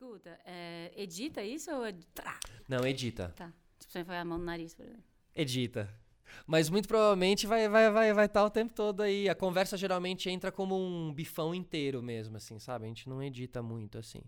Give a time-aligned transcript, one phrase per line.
[0.00, 1.82] Escuta, é, edita isso ou.
[2.14, 3.34] Trá, Não, edita.
[3.34, 3.52] Tá.
[3.80, 5.02] Tipo, você foi a mão no nariz, por exemplo.
[5.34, 5.92] Edita.
[6.46, 9.28] Mas muito provavelmente vai vai vai vai estar o tempo todo aí.
[9.28, 12.84] A conversa geralmente entra como um bifão inteiro mesmo, assim, sabe?
[12.84, 14.22] A gente não edita muito, assim.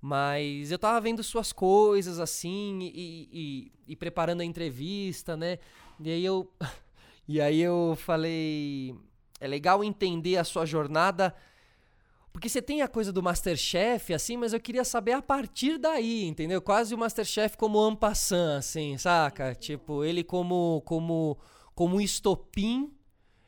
[0.00, 5.60] Mas eu tava vendo suas coisas, assim, e, e, e preparando a entrevista, né?
[6.00, 6.52] E aí eu.
[7.26, 8.94] E aí eu falei.
[9.40, 11.34] É legal entender a sua jornada.
[12.34, 16.24] Porque você tem a coisa do Masterchef, assim, mas eu queria saber a partir daí,
[16.24, 16.60] entendeu?
[16.60, 19.54] Quase o Masterchef como ampassan, assim, saca?
[19.54, 21.38] Tipo, ele como, como,
[21.76, 22.92] como um estopim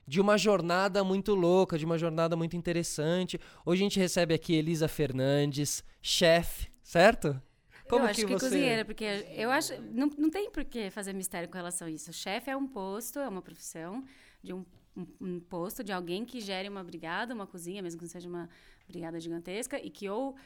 [0.07, 3.41] de uma jornada muito louca, de uma jornada muito interessante.
[3.67, 7.43] Hoje a gente recebe aqui Elisa Fernandes, chefe, certo?
[7.89, 8.47] Como eu acho que, que você...
[8.47, 9.73] cozinheira, porque eu acho.
[9.93, 12.13] Não, não tem por que fazer mistério com relação a isso.
[12.13, 14.05] Chefe é um posto, é uma profissão
[14.41, 14.65] de um,
[14.97, 18.29] um, um, posto de alguém que gere uma brigada, uma cozinha, mesmo que não seja
[18.29, 18.49] uma
[18.89, 20.37] brigada gigantesca, e que ou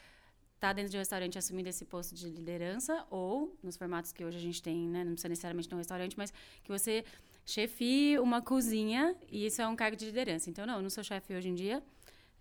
[0.54, 4.36] está dentro de um restaurante assumindo esse posto de liderança, ou nos formatos que hoje
[4.36, 7.04] a gente tem, né, não precisa necessariamente ter um restaurante, mas que você
[7.46, 10.50] chefie uma cozinha e isso é um cargo de liderança.
[10.50, 11.82] Então, não, eu não sou chefe hoje em dia.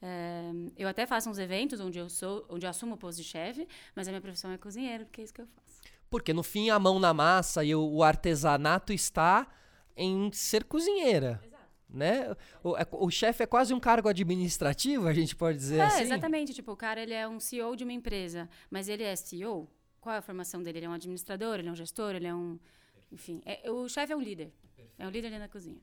[0.02, 3.24] É, eu até faço uns eventos onde eu sou, onde eu assumo o posto de
[3.24, 5.82] chefe, mas a minha profissão é cozinheiro, porque é isso que eu faço.
[6.10, 9.48] Porque no fim a mão na massa e o artesanato está
[9.96, 11.42] em ser cozinheira.
[11.90, 12.36] Né?
[12.64, 16.04] O, é, o chefe é quase um cargo administrativo, a gente pode dizer é, assim.
[16.04, 16.54] Exatamente.
[16.54, 19.68] Tipo, o cara ele é um CEO de uma empresa, mas ele é CEO.
[20.00, 20.80] Qual é a formação dele?
[20.80, 22.60] Ele é um administrador, ele é um gestor, ele é um.
[23.12, 24.54] Enfim, é, o chefe é um líder.
[24.62, 24.94] Perfeito.
[25.00, 25.82] É um líder ali na cozinha.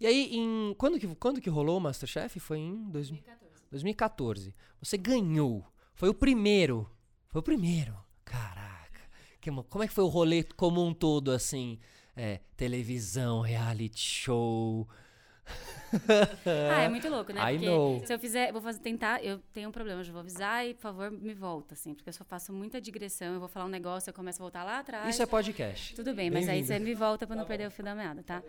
[0.00, 2.38] E aí, em, quando, que, quando que rolou o Masterchef?
[2.40, 3.62] Foi em dois, 2014.
[3.70, 4.54] 2014.
[4.80, 5.64] Você ganhou.
[5.94, 6.88] Foi o primeiro.
[7.28, 7.96] Foi o primeiro.
[8.24, 9.00] Caraca.
[9.40, 11.78] Que, como é que foi o rolê como um todo, assim?
[12.16, 14.88] É, televisão, reality show.
[16.70, 17.40] ah, é muito louco, né?
[17.40, 18.06] I porque know.
[18.06, 20.82] se eu fizer, vou fazer, tentar, eu tenho um problema, eu vou avisar e, por
[20.82, 24.10] favor, me volta, assim, porque eu só faço muita digressão, eu vou falar um negócio,
[24.10, 25.08] eu começo a voltar lá atrás.
[25.08, 25.94] Isso é podcast.
[25.94, 28.22] Tudo bem, mas aí você me volta para não tá perder o fio da meada,
[28.22, 28.42] tá?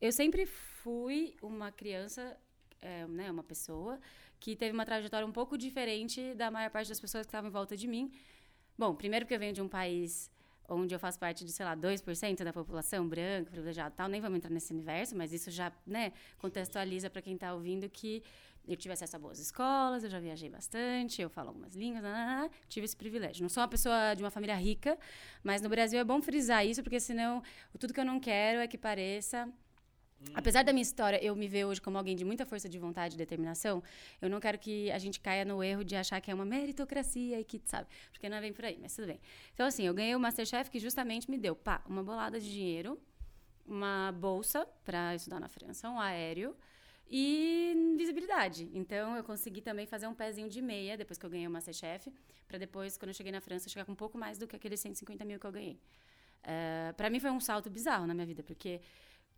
[0.00, 2.36] Eu sempre fui uma criança,
[2.80, 3.98] é, né, uma pessoa
[4.40, 7.52] que teve uma trajetória um pouco diferente da maior parte das pessoas que estavam em
[7.52, 8.12] volta de mim.
[8.76, 10.30] Bom, primeiro porque eu venho de um país
[10.68, 14.36] onde eu faço parte de, sei lá, 2% da população branca, privilegiada tal, nem vamos
[14.36, 18.22] entrar nesse universo, mas isso já, né, contextualiza para quem está ouvindo que
[18.66, 22.04] eu tive acesso a boas escolas, eu já viajei bastante, eu falo algumas línguas,
[22.68, 23.42] tive esse privilégio.
[23.42, 24.98] Não sou uma pessoa de uma família rica,
[25.42, 27.42] mas no Brasil é bom frisar isso, porque senão
[27.78, 29.50] tudo que eu não quero é que pareça
[30.34, 33.14] Apesar da minha história, eu me ver hoje como alguém de muita força de vontade
[33.14, 33.82] e determinação,
[34.20, 37.40] eu não quero que a gente caia no erro de achar que é uma meritocracia
[37.40, 37.88] e que, sabe?
[38.10, 39.20] Porque não é bem por aí, mas tudo bem.
[39.54, 43.00] Então, assim, eu ganhei o Masterchef que justamente me deu, pá, uma bolada de dinheiro,
[43.66, 46.56] uma bolsa para estudar na França, um aéreo
[47.08, 48.68] e visibilidade.
[48.74, 52.12] Então, eu consegui também fazer um pezinho de meia depois que eu ganhei o Masterchef,
[52.46, 54.80] para depois, quando eu cheguei na França, chegar com um pouco mais do que aqueles
[54.80, 55.74] 150 mil que eu ganhei.
[55.74, 58.80] Uh, eh, para mim foi um salto bizarro na minha vida, porque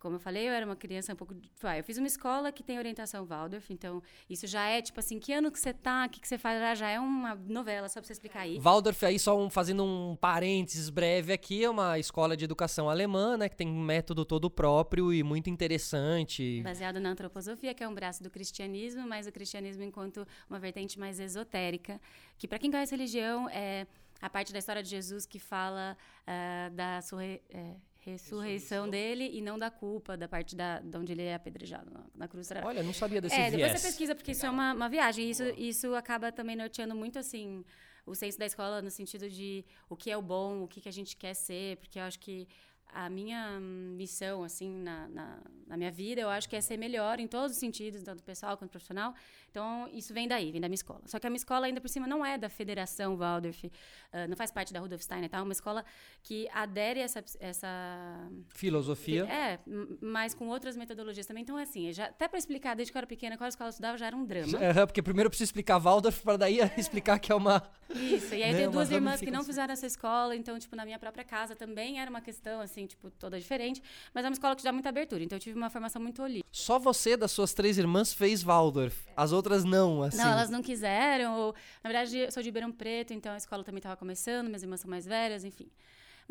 [0.01, 1.35] como eu falei, eu era uma criança um pouco.
[1.61, 5.19] Ah, eu fiz uma escola que tem orientação Waldorf, então isso já é tipo assim:
[5.19, 6.79] que ano que você tá, o que, que você faz?
[6.79, 8.59] Já é uma novela, só pra você explicar aí.
[8.59, 13.37] Waldorf, aí só um, fazendo um parênteses breve aqui, é uma escola de educação alemã,
[13.37, 16.61] né, que tem um método todo próprio e muito interessante.
[16.63, 20.97] Baseado na antroposofia, que é um braço do cristianismo, mas o cristianismo enquanto uma vertente
[20.97, 22.01] mais esotérica,
[22.39, 23.85] que para quem conhece religião é
[24.19, 25.95] a parte da história de Jesus que fala
[26.27, 27.23] uh, da sua.
[27.23, 31.91] É, ressurreição dele e não da culpa, da parte da, de onde ele é apedrejado
[31.91, 32.49] na, na cruz.
[32.63, 33.51] Olha, não sabia desse é, viés.
[33.51, 34.37] Depois você pesquisa, porque Legal.
[34.37, 35.29] isso é uma, uma viagem.
[35.29, 37.63] Isso, isso acaba também norteando muito, assim,
[38.05, 40.89] o senso da escola no sentido de o que é o bom, o que, que
[40.89, 42.47] a gente quer ser, porque eu acho que
[42.93, 45.37] a minha missão, assim, na, na,
[45.67, 48.57] na, minha vida, eu acho que é ser melhor em todos os sentidos, tanto pessoal
[48.57, 49.13] quanto profissional.
[49.49, 51.01] Então, isso vem daí, vem da minha escola.
[51.05, 53.71] Só que a minha escola, ainda por cima, não é da Federação Waldorf, uh,
[54.29, 55.39] não faz parte da Rudolf Steiner, tá?
[55.39, 55.83] É uma escola
[56.23, 57.23] que adere a essa...
[57.39, 59.25] essa Filosofia.
[59.25, 59.59] É,
[60.01, 61.43] mas com outras metodologias também.
[61.43, 63.97] Então, assim, já, até para explicar, desde que eu era pequena, qual escola eu estudava,
[63.97, 64.57] já era um drama.
[64.57, 66.73] É, porque primeiro eu preciso explicar Waldorf, para daí é.
[66.77, 67.61] explicar que é uma...
[67.89, 70.75] Isso, e aí né, eu tenho duas irmãs que não fizeram essa escola, então, tipo,
[70.75, 73.81] na minha própria casa também era uma questão, assim, assim, tipo, toda diferente,
[74.13, 76.47] mas é uma escola que dá muita abertura, então eu tive uma formação muito holística.
[76.51, 78.95] Só você, das suas três irmãs, fez Waldorf.
[79.15, 80.17] As outras não, assim.
[80.17, 81.37] Não, elas não quiseram.
[81.37, 84.63] Ou, na verdade, eu sou de Ribeirão Preto, então a escola também estava começando, minhas
[84.63, 85.69] irmãs são mais velhas, enfim.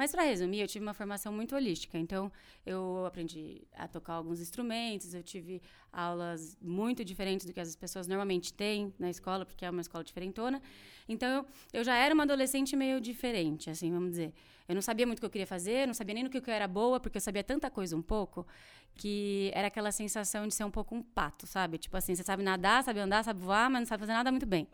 [0.00, 1.98] Mas para resumir, eu tive uma formação muito holística.
[1.98, 2.32] Então,
[2.64, 5.60] eu aprendi a tocar alguns instrumentos, eu tive
[5.92, 10.02] aulas muito diferentes do que as pessoas normalmente têm na escola, porque é uma escola
[10.02, 10.62] diferentona.
[11.06, 14.32] Então, eu, já era uma adolescente meio diferente, assim, vamos dizer.
[14.66, 16.54] Eu não sabia muito o que eu queria fazer, não sabia nem no que eu
[16.54, 18.46] era boa, porque eu sabia tanta coisa um pouco,
[18.94, 21.76] que era aquela sensação de ser um pouco um pato, sabe?
[21.76, 24.46] Tipo assim, você sabe nadar, sabe andar, sabe voar, mas não sabe fazer nada muito
[24.46, 24.66] bem.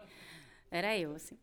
[0.70, 1.38] Era eu, assim.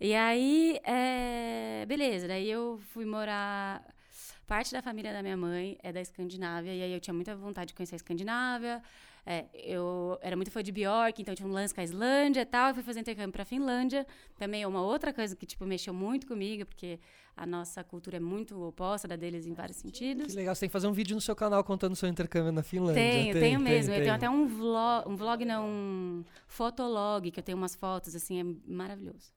[0.00, 1.84] E aí, é...
[1.86, 3.82] beleza, daí eu fui morar.
[4.46, 7.68] Parte da família da minha mãe é da Escandinávia, e aí eu tinha muita vontade
[7.68, 8.82] de conhecer a Escandinávia.
[9.26, 12.46] É, eu era muito fã de Bjork, então tinha um lance com a Islândia e
[12.46, 12.68] tal.
[12.68, 14.06] Eu fui fazer intercâmbio pra Finlândia.
[14.38, 16.98] Também é uma outra coisa que, tipo, mexeu muito comigo, porque
[17.38, 20.26] a nossa cultura é muito oposta da deles em vários sentidos.
[20.26, 22.50] Que legal, você tem que fazer um vídeo no seu canal contando o seu intercâmbio
[22.50, 23.00] na Finlândia.
[23.00, 23.90] Tenho, tem, tenho mesmo.
[23.90, 27.76] Tem, eu tenho até um vlog, um vlog não, um fotolog, que eu tenho umas
[27.76, 29.32] fotos, assim, é maravilhoso.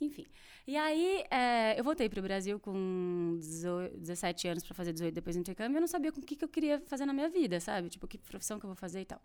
[0.00, 0.26] Enfim.
[0.66, 5.14] E aí, é, eu voltei para o Brasil com 18, 17 anos para fazer 18
[5.14, 5.78] depois do intercâmbio.
[5.78, 7.88] Eu não sabia com o que, que eu queria fazer na minha vida, sabe?
[7.88, 9.20] Tipo, que profissão que eu vou fazer e tal.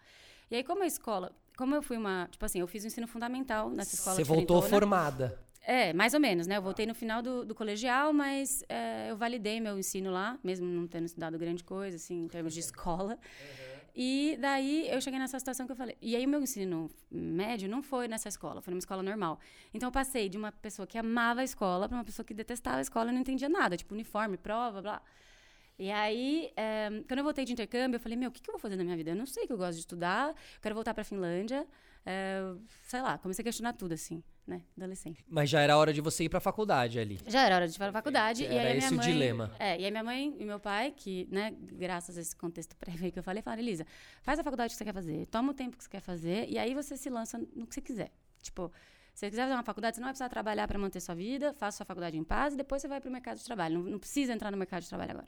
[0.49, 1.31] E aí, como a escola...
[1.57, 2.27] Como eu fui uma...
[2.31, 5.39] Tipo assim, eu fiz o ensino fundamental nessa escola Você voltou formada.
[5.67, 6.57] É, mais ou menos, né?
[6.57, 10.67] Eu voltei no final do, do colegial, mas é, eu validei meu ensino lá, mesmo
[10.67, 13.13] não tendo estudado grande coisa, assim, em termos de escola.
[13.13, 13.75] Uhum.
[13.95, 15.97] E daí eu cheguei nessa situação que eu falei.
[16.01, 19.39] E aí o meu ensino médio não foi nessa escola, foi numa escola normal.
[19.73, 22.77] Então eu passei de uma pessoa que amava a escola para uma pessoa que detestava
[22.77, 25.01] a escola e não entendia nada, tipo uniforme, prova, blá.
[25.79, 28.53] E aí, é, quando eu voltei de intercâmbio, eu falei, meu, o que, que eu
[28.53, 29.11] vou fazer na minha vida?
[29.11, 31.65] Eu não sei que eu gosto de estudar, eu quero voltar para a Finlândia.
[32.05, 32.53] É,
[32.83, 35.25] sei lá, comecei a questionar tudo, assim, né, adolescente.
[35.27, 37.19] Mas já era hora de você ir pra faculdade ali.
[37.25, 38.45] Já era hora de ir pra faculdade.
[38.45, 39.51] Era e aí esse minha o mãe, dilema.
[39.57, 43.11] É, e aí minha mãe e meu pai, que, né, graças a esse contexto prévio
[43.11, 43.87] que eu falei, falaram, Elisa,
[44.21, 46.59] faz a faculdade que você quer fazer, toma o tempo que você quer fazer, e
[46.59, 48.11] aí você se lança no que você quiser.
[48.43, 48.71] Tipo,
[49.15, 51.53] se você quiser fazer uma faculdade, você não vai precisar trabalhar para manter sua vida,
[51.53, 53.79] faça sua faculdade em paz e depois você vai pro mercado de trabalho.
[53.79, 55.27] Não, não precisa entrar no mercado de trabalho agora.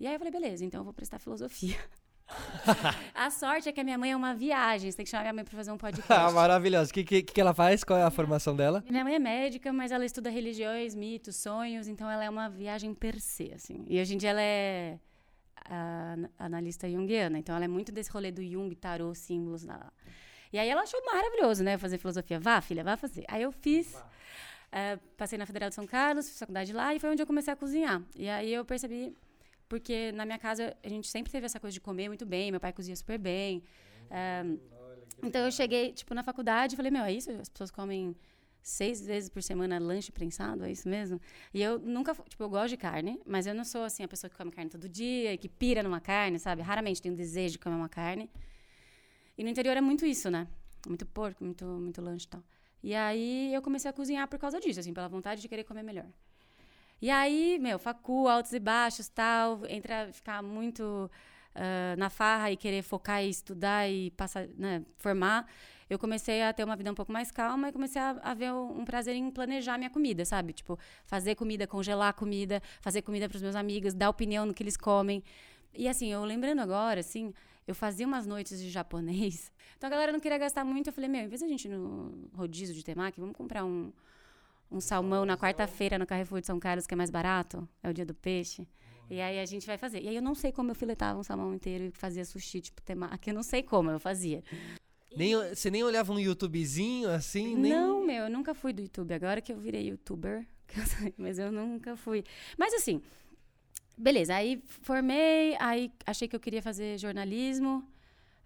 [0.00, 1.76] E aí eu falei, beleza, então eu vou prestar filosofia.
[3.14, 4.90] a sorte é que a minha mãe é uma viagem.
[4.90, 6.12] Você tem que chamar minha mãe para fazer um podcast.
[6.12, 6.90] ah, maravilhoso.
[6.90, 7.82] O que, que, que ela faz?
[7.82, 8.84] Qual é a formação dela?
[8.88, 11.88] Minha mãe é médica, mas ela estuda religiões, mitos, sonhos.
[11.88, 13.84] Então ela é uma viagem per se, assim.
[13.88, 14.98] E hoje em dia ela é
[16.38, 17.38] analista junguiana.
[17.38, 19.64] Então ela é muito desse rolê do Jung, tarô, símbolos.
[19.64, 19.92] Lá.
[20.52, 21.76] E aí ela achou maravilhoso, né?
[21.78, 22.38] Fazer filosofia.
[22.40, 23.24] Vá, filha, vá fazer.
[23.28, 23.94] Aí eu fiz.
[23.94, 27.52] Uh, passei na Federal de São Carlos, fiz faculdade lá e foi onde eu comecei
[27.52, 28.02] a cozinhar.
[28.14, 29.16] E aí eu percebi
[29.68, 32.60] porque na minha casa a gente sempre teve essa coisa de comer muito bem, meu
[32.60, 33.62] pai cozinha super bem.
[34.10, 34.44] É,
[35.22, 37.30] então eu cheguei, tipo, na faculdade e falei, meu, é isso?
[37.32, 38.16] As pessoas comem
[38.62, 41.20] seis vezes por semana lanche prensado, é isso mesmo?
[41.54, 44.30] E eu nunca, tipo, eu gosto de carne, mas eu não sou, assim, a pessoa
[44.30, 46.62] que come carne todo dia e que pira numa carne, sabe?
[46.62, 48.30] Raramente tenho desejo de comer uma carne.
[49.36, 50.46] E no interior é muito isso, né?
[50.86, 52.42] Muito porco, muito, muito lanche e tal.
[52.82, 55.82] E aí eu comecei a cozinhar por causa disso, assim, pela vontade de querer comer
[55.82, 56.06] melhor.
[57.00, 61.08] E aí, meu, facu, altos e baixos, tal, entra ficar muito
[61.54, 65.46] uh, na farra e querer focar e estudar e passar, né, formar.
[65.88, 68.52] Eu comecei a ter uma vida um pouco mais calma e comecei a, a ver
[68.52, 70.52] um, prazer em planejar minha comida, sabe?
[70.52, 74.62] Tipo, fazer comida, congelar comida, fazer comida para os meus amigos, dar opinião no que
[74.62, 75.22] eles comem.
[75.74, 77.32] E assim, eu lembrando agora, assim,
[77.66, 79.52] eu fazia umas noites de japonês.
[79.78, 80.88] Então a galera não queria gastar muito.
[80.88, 83.92] Eu falei, meu, em vez de a gente no rodízio de temaki, vamos comprar um,
[84.70, 87.94] um salmão na quarta-feira no Carrefour de São Carlos, que é mais barato, é o
[87.94, 88.66] dia do peixe.
[89.10, 90.02] E aí a gente vai fazer.
[90.02, 92.82] E aí eu não sei como eu filetava um salmão inteiro e fazia sushi, tipo,
[92.82, 93.30] temaki.
[93.30, 94.44] Eu não sei como eu fazia.
[95.16, 97.56] Nem, você nem olhava um YouTubezinho assim?
[97.56, 97.72] Nem...
[97.72, 99.14] Não, meu, eu nunca fui do YouTube.
[99.14, 100.46] Agora que eu virei YouTuber,
[101.16, 102.22] mas eu nunca fui.
[102.58, 103.00] Mas assim,
[103.96, 104.34] beleza.
[104.34, 107.82] Aí formei, aí achei que eu queria fazer jornalismo.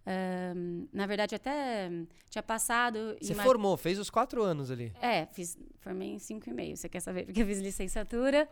[0.04, 1.90] Um, na verdade, até
[2.28, 3.16] tinha passado.
[3.20, 4.92] Você formou, fez os quatro anos ali.
[5.00, 6.76] É, fiz, formei em cinco e meio.
[6.76, 7.24] Você quer saber?
[7.24, 8.48] Porque eu fiz licenciatura.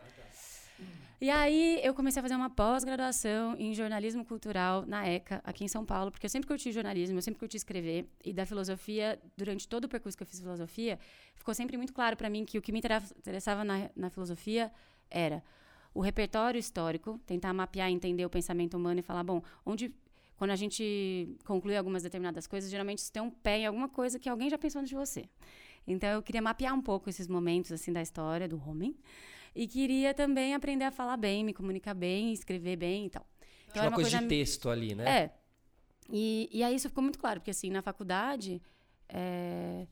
[1.19, 5.67] E aí eu comecei a fazer uma pós-graduação em jornalismo cultural na ECA, aqui em
[5.67, 8.09] São Paulo, porque eu sempre curti jornalismo, eu sempre curti escrever.
[8.25, 10.97] E da filosofia, durante todo o percurso que eu fiz filosofia,
[11.35, 14.71] ficou sempre muito claro para mim que o que me interessava na, na filosofia
[15.11, 15.43] era
[15.93, 19.93] o repertório histórico, tentar mapear, entender o pensamento humano e falar, bom, onde
[20.41, 24.17] quando a gente conclui algumas determinadas coisas, geralmente isso tem um pé em alguma coisa
[24.17, 25.29] que alguém já pensou antes de você.
[25.85, 28.97] Então eu queria mapear um pouco esses momentos assim da história do homem
[29.53, 33.23] e queria também aprender a falar bem, me comunicar bem, escrever bem e tal.
[33.69, 35.25] Então, uma, uma, coisa, de texto ali, né?
[35.25, 35.31] É.
[36.11, 38.59] E, e aí isso ficou muito claro, porque assim, na faculdade,
[39.07, 39.85] é...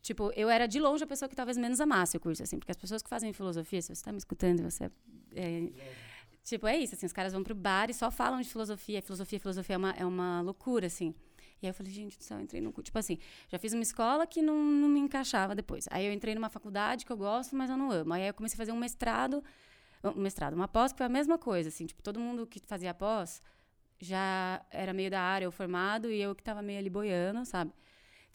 [0.00, 2.70] tipo, eu era de longe a pessoa que talvez menos amasse o curso, assim, porque
[2.70, 4.90] as pessoas que fazem filosofia, se você está me escutando, você
[5.36, 5.68] é,
[6.48, 9.02] Tipo, é isso, assim, os caras vão pro bar e só falam de filosofia.
[9.02, 11.14] Filosofia, filosofia é uma, é uma loucura, assim.
[11.60, 12.72] E aí eu falei, gente do céu, eu entrei no...
[12.82, 15.86] Tipo assim, já fiz uma escola que não, não me encaixava depois.
[15.90, 18.14] Aí eu entrei numa faculdade que eu gosto, mas eu não amo.
[18.14, 19.44] Aí eu comecei a fazer um mestrado,
[20.02, 21.84] um mestrado, uma pós que foi a mesma coisa, assim.
[21.84, 23.42] Tipo, todo mundo que fazia pós
[24.00, 27.72] já era meio da área, ou formado, e eu que tava meio ali boiando, sabe?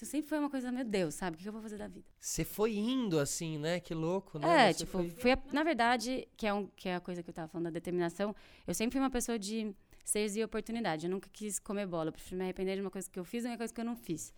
[0.03, 1.37] Então sempre foi uma coisa, meu Deus, sabe?
[1.37, 2.05] O que eu vou fazer da vida?
[2.19, 3.79] Você foi indo assim, né?
[3.79, 4.69] Que louco, né?
[4.69, 5.09] É, Você tipo, foi...
[5.09, 7.65] fui a, na verdade, que é, um, que é a coisa que eu tava falando
[7.65, 8.35] da determinação,
[8.67, 11.05] eu sempre fui uma pessoa de seres e oportunidade.
[11.05, 12.09] Eu nunca quis comer bola.
[12.09, 13.79] Eu prefiro me arrepender de uma coisa que eu fiz do que uma coisa que
[13.79, 14.33] eu não fiz.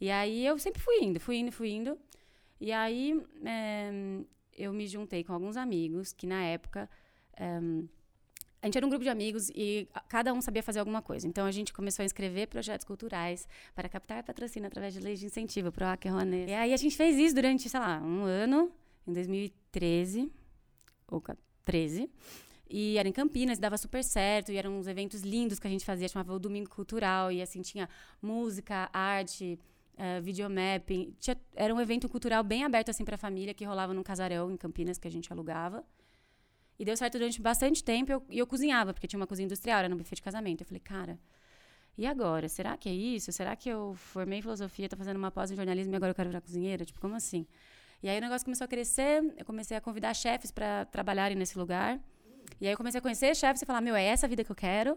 [0.00, 1.98] E aí eu sempre fui indo, fui indo, fui indo.
[2.60, 3.90] E aí é,
[4.56, 6.88] eu me juntei com alguns amigos que na época.
[7.36, 7.58] É,
[8.60, 11.26] a gente era um grupo de amigos e cada um sabia fazer alguma coisa.
[11.26, 15.26] Então a gente começou a inscrever projetos culturais para captar patrocínio através de leis de
[15.26, 16.12] incentivo para o Hacker
[16.48, 18.72] E aí a gente fez isso durante, sei lá, um ano,
[19.06, 20.30] em 2013
[21.06, 21.22] ou
[21.64, 22.10] 13.
[22.70, 25.84] E era em Campinas, dava super certo, e eram uns eventos lindos que a gente
[25.84, 27.88] fazia, chamava o Domingo Cultural, e assim tinha
[28.20, 29.58] música, arte,
[29.94, 31.14] uh, videomapping.
[31.18, 34.50] Tinha, era um evento cultural bem aberto assim para a família, que rolava num casarão
[34.50, 35.84] em Campinas que a gente alugava.
[36.78, 39.80] E deu certo durante bastante tempo, e eu, eu cozinhava, porque tinha uma cozinha industrial,
[39.80, 40.60] era no buffet de casamento.
[40.60, 41.18] Eu falei, cara,
[41.96, 42.48] e agora?
[42.48, 43.32] Será que é isso?
[43.32, 46.14] Será que eu formei em filosofia, tô fazendo uma pós em jornalismo e agora eu
[46.14, 46.84] quero virar cozinheira?
[46.84, 47.44] Tipo, como assim?
[48.00, 51.58] E aí o negócio começou a crescer, eu comecei a convidar chefes para trabalharem nesse
[51.58, 51.98] lugar.
[52.60, 54.52] E aí eu comecei a conhecer chefes e falar, meu, é essa a vida que
[54.52, 54.96] eu quero.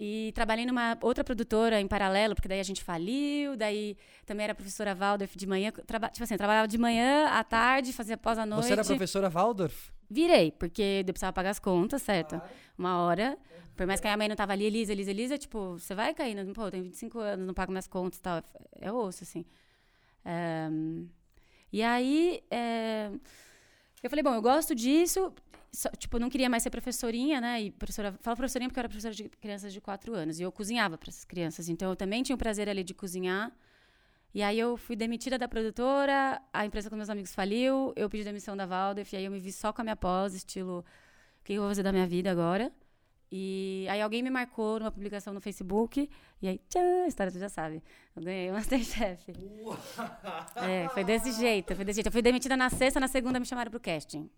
[0.00, 4.54] E trabalhei numa outra produtora em paralelo, porque daí a gente faliu, daí também era
[4.54, 8.46] professora Waldorf de manhã, traba, tipo assim, trabalhava de manhã, à tarde, fazia pós à
[8.46, 8.66] noite.
[8.66, 9.90] Você era professora Waldorf?
[10.10, 12.40] Virei, porque eu precisava pagar as contas, certo?
[12.76, 13.38] Uma hora.
[13.76, 16.12] Por mais que a minha mãe não tava ali, Elisa, Elisa, Elisa, tipo, você vai
[16.14, 18.42] caindo, pô, eu tenho 25 anos, não pago minhas contas e tal.
[18.80, 19.44] É osso, assim.
[20.24, 20.68] É,
[21.72, 23.10] e aí, é,
[24.02, 25.32] eu falei, bom, eu gosto disso,
[25.72, 27.62] só, tipo, não queria mais ser professorinha, né?
[27.62, 30.40] E professora, falo professorinha porque eu era professora de crianças de 4 anos.
[30.40, 31.68] E eu cozinhava para essas crianças.
[31.68, 33.52] Então, eu também tinha o prazer ali de cozinhar.
[34.34, 38.24] E aí, eu fui demitida da produtora, a empresa com meus amigos faliu, eu pedi
[38.24, 40.84] demissão da Valdef, e aí eu me vi só com a minha pós, estilo,
[41.40, 42.70] o que eu vou fazer da minha vida agora?
[43.30, 46.08] E aí alguém me marcou numa publicação no Facebook,
[46.40, 47.82] e aí, tchan, a história tu já sabe.
[48.16, 49.32] Eu ganhei o Masterchef.
[50.56, 52.06] é, foi desse jeito, foi desse jeito.
[52.06, 54.30] Eu fui demitida na sexta, na segunda me chamaram pro casting.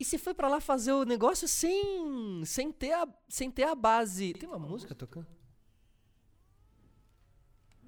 [0.00, 3.74] E você foi para lá fazer o negócio sem sem ter a, sem ter a
[3.74, 4.32] base.
[4.32, 5.26] Tem uma música tocando?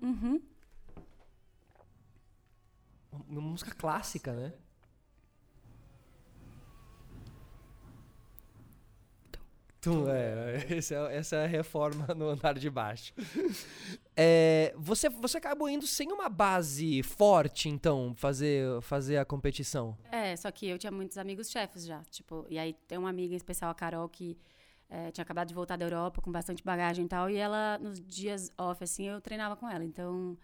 [0.03, 0.43] Uhum.
[3.12, 4.52] Uma música clássica, né?
[9.81, 13.14] Tum, é, essa é, essa é a reforma no andar de baixo.
[14.14, 19.97] É, você, você acabou indo sem uma base forte, então, fazer, fazer a competição?
[20.12, 22.02] É, só que eu tinha muitos amigos chefes já.
[22.11, 24.37] Tipo, e aí tem uma amiga especial, a Carol, que
[24.90, 27.31] é, tinha acabado de voltar da Europa com bastante bagagem e tal.
[27.31, 29.83] E ela, nos dias off, assim, eu treinava com ela.
[29.83, 30.37] Então,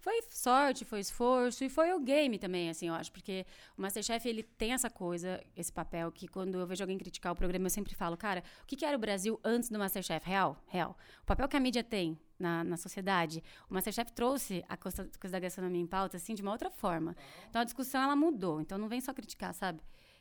[0.00, 4.26] foi sorte, foi esforço e foi o game também, assim, eu acho, porque o Masterchef
[4.26, 7.70] ele tem essa coisa, esse papel que quando eu vejo alguém criticar o programa eu
[7.70, 10.26] sempre falo, cara, o que, que era o Brasil antes do Masterchef?
[10.26, 10.96] Real, real.
[11.22, 15.32] O papel que a mídia tem na, na sociedade, o Masterchef trouxe a coisa, coisa
[15.32, 17.14] da gastronomia em pauta assim de uma outra forma.
[17.48, 19.80] Então a discussão ela mudou, então não vem só criticar, sabe?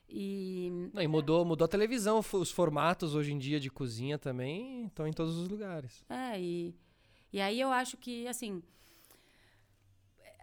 [0.10, 4.88] E, não, e mudou, mudou a televisão, os formatos hoje em dia de cozinha também
[4.88, 6.04] estão em todos os lugares.
[6.10, 6.76] É, e,
[7.32, 8.64] e aí eu acho que, assim,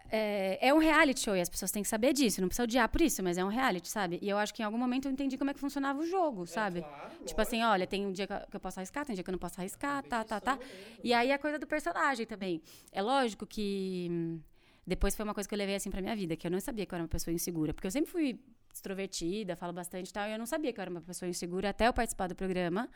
[0.09, 2.41] é, é, um reality show e as pessoas têm que saber disso.
[2.41, 4.19] Não precisa odiar por isso, mas é um reality, sabe?
[4.21, 6.43] E eu acho que em algum momento eu entendi como é que funcionava o jogo,
[6.43, 6.79] é sabe?
[6.79, 9.23] É claro, tipo assim, olha, tem um dia que eu posso arriscar, tem um dia
[9.23, 10.59] que eu não posso arriscar, tá, tá, tá.
[11.03, 12.61] E aí a coisa do personagem também.
[12.91, 14.39] É lógico que
[14.85, 16.85] depois foi uma coisa que eu levei assim pra minha vida, que eu não sabia
[16.85, 17.73] que eu era uma pessoa insegura.
[17.73, 18.39] Porque eu sempre fui
[18.73, 21.69] extrovertida, falo bastante e tal, e eu não sabia que eu era uma pessoa insegura
[21.69, 22.89] até eu participar do programa.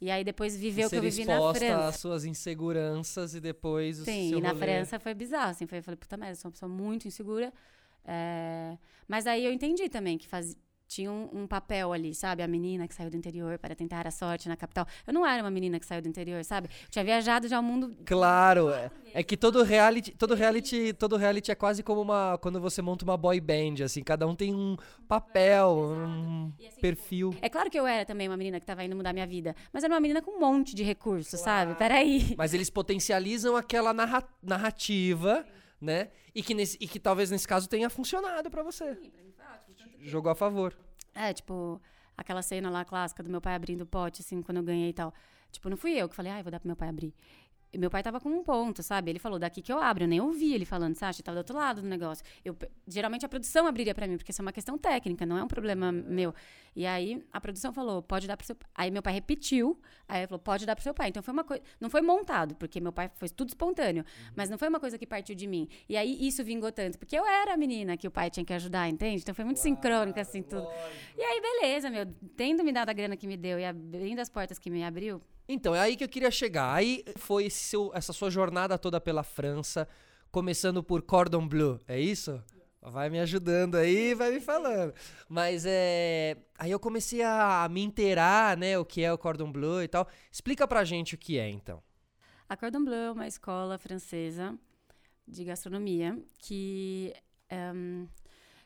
[0.00, 1.88] E aí depois viveu o que eu vivi na França.
[1.88, 4.60] às suas inseguranças e depois Sim, e na rolê.
[4.60, 7.52] França foi bizarro, assim, foi, eu falei, puta merda, sou uma pessoa muito insegura.
[8.04, 8.76] É...
[9.08, 10.56] Mas aí eu entendi também que faz,
[10.88, 12.42] tinha um, um, papel ali, sabe?
[12.42, 14.86] A menina que saiu do interior para tentar a sorte na capital.
[15.06, 16.68] Eu não era uma menina que saiu do interior, sabe?
[16.84, 17.96] Eu tinha viajado já ao mundo.
[18.04, 22.60] Claro, é, é que todo reality, todo reality, todo reality é quase como uma quando
[22.60, 24.76] você monta uma boy band, assim, cada um tem um
[25.08, 27.34] papel, um assim, perfil.
[27.42, 29.82] É claro que eu era também uma menina que estava indo mudar minha vida, mas
[29.82, 31.70] era uma menina com um monte de recursos, claro.
[31.70, 31.78] sabe?
[31.78, 32.34] Peraí.
[32.36, 35.44] Mas eles potencializam aquela narra narrativa,
[35.80, 36.10] né?
[36.34, 38.94] E que, nesse, e que talvez nesse caso tenha funcionado para você.
[38.94, 39.25] Sim, pra
[40.00, 40.76] jogou a favor.
[41.14, 41.80] É, tipo,
[42.16, 44.92] aquela cena lá clássica do meu pai abrindo o pote, assim, quando eu ganhei e
[44.92, 45.12] tal.
[45.50, 47.14] Tipo, não fui eu que falei, ai, ah, vou dar pro meu pai abrir
[47.78, 49.10] meu pai tava com um ponto, sabe?
[49.10, 50.04] Ele falou, daqui que eu abro.
[50.04, 52.24] Eu nem ouvi ele falando, Sasha, tava do outro lado do negócio.
[52.44, 52.56] Eu,
[52.86, 55.48] geralmente a produção abriria para mim, porque isso é uma questão técnica, não é um
[55.48, 56.34] problema meu.
[56.74, 58.68] E aí a produção falou, pode dar pro seu pai.
[58.74, 61.08] Aí meu pai repetiu, aí ele falou, pode dar pro seu pai.
[61.08, 61.62] Então foi uma coisa.
[61.80, 64.32] Não foi montado, porque meu pai foi tudo espontâneo, uhum.
[64.36, 65.68] mas não foi uma coisa que partiu de mim.
[65.88, 68.52] E aí isso vingou tanto, porque eu era a menina que o pai tinha que
[68.52, 69.22] ajudar, entende?
[69.22, 70.64] Então foi muito claro, sincrônico, assim, tudo.
[70.64, 71.16] Lógico.
[71.16, 72.06] E aí, beleza, meu,
[72.36, 75.22] tendo me dado a grana que me deu e abrindo as portas que me abriu,
[75.48, 76.74] então, é aí que eu queria chegar.
[76.74, 79.88] Aí foi seu, essa sua jornada toda pela França,
[80.30, 82.42] começando por Cordon Bleu, é isso?
[82.82, 84.94] Vai me ajudando aí, vai me falando.
[85.28, 86.36] Mas é.
[86.56, 90.06] Aí eu comecei a me inteirar, né, o que é o Cordon Bleu e tal.
[90.30, 91.82] Explica pra gente o que é, então.
[92.48, 94.56] A Cordon Bleu é uma escola francesa
[95.26, 97.12] de gastronomia que
[97.74, 98.06] um,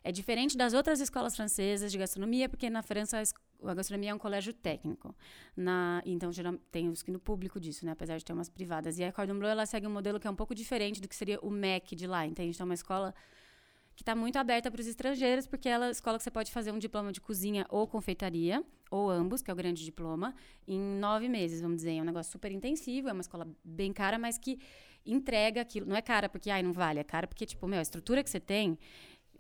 [0.04, 3.22] é diferente das outras escolas francesas de gastronomia, porque na França
[3.64, 5.14] a gastronomia é um colégio técnico.
[5.57, 7.93] Na, então, geral, tem o ensino público disso, né?
[7.93, 8.99] Apesar de ter umas privadas.
[8.99, 11.14] E a Cordon Bleu, ela segue um modelo que é um pouco diferente do que
[11.14, 12.55] seria o MEC de lá, entende?
[12.55, 13.14] Então, é uma escola
[13.95, 16.50] que está muito aberta para os estrangeiros, porque ela é uma escola que você pode
[16.50, 20.35] fazer um diploma de cozinha ou confeitaria, ou ambos, que é o grande diploma,
[20.67, 21.97] em nove meses, vamos dizer.
[21.97, 24.59] É um negócio super intensivo, é uma escola bem cara, mas que
[25.05, 25.87] entrega aquilo.
[25.87, 28.31] Não é cara porque, ai, não vale, é cara porque, tipo, meu, a estrutura que
[28.31, 28.79] você tem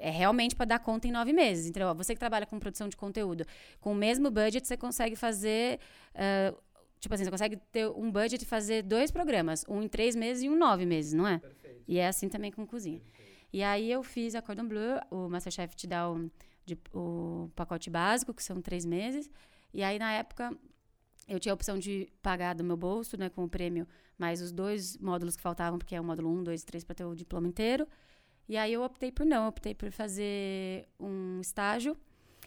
[0.00, 1.66] é realmente para dar conta em nove meses.
[1.66, 3.44] Então, ó, você que trabalha com produção de conteúdo,
[3.80, 5.78] com o mesmo budget, você consegue fazer.
[6.14, 6.58] Uh,
[6.98, 10.42] tipo assim, você consegue ter um budget e fazer dois programas, um em três meses
[10.42, 11.38] e um em nove meses, não é?
[11.38, 11.84] Perfeito.
[11.86, 13.00] E é assim também com cozinha.
[13.00, 13.30] Perfeito.
[13.52, 16.30] E aí eu fiz a Cordon Bleu, o Masterchef te dá o,
[16.64, 19.30] de, o pacote básico, que são três meses.
[19.72, 20.56] E aí, na época,
[21.28, 23.86] eu tinha a opção de pagar do meu bolso, né, com o prêmio,
[24.18, 26.94] mais os dois módulos que faltavam, porque é o módulo 1, 2 e 3 para
[26.94, 27.86] ter o diploma inteiro.
[28.50, 31.96] E aí eu optei por não, optei por fazer um estágio,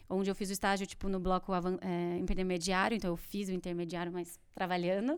[0.10, 4.12] onde eu fiz o estágio tipo no bloco é, intermediário, então eu fiz o intermediário,
[4.12, 5.18] mas trabalhando.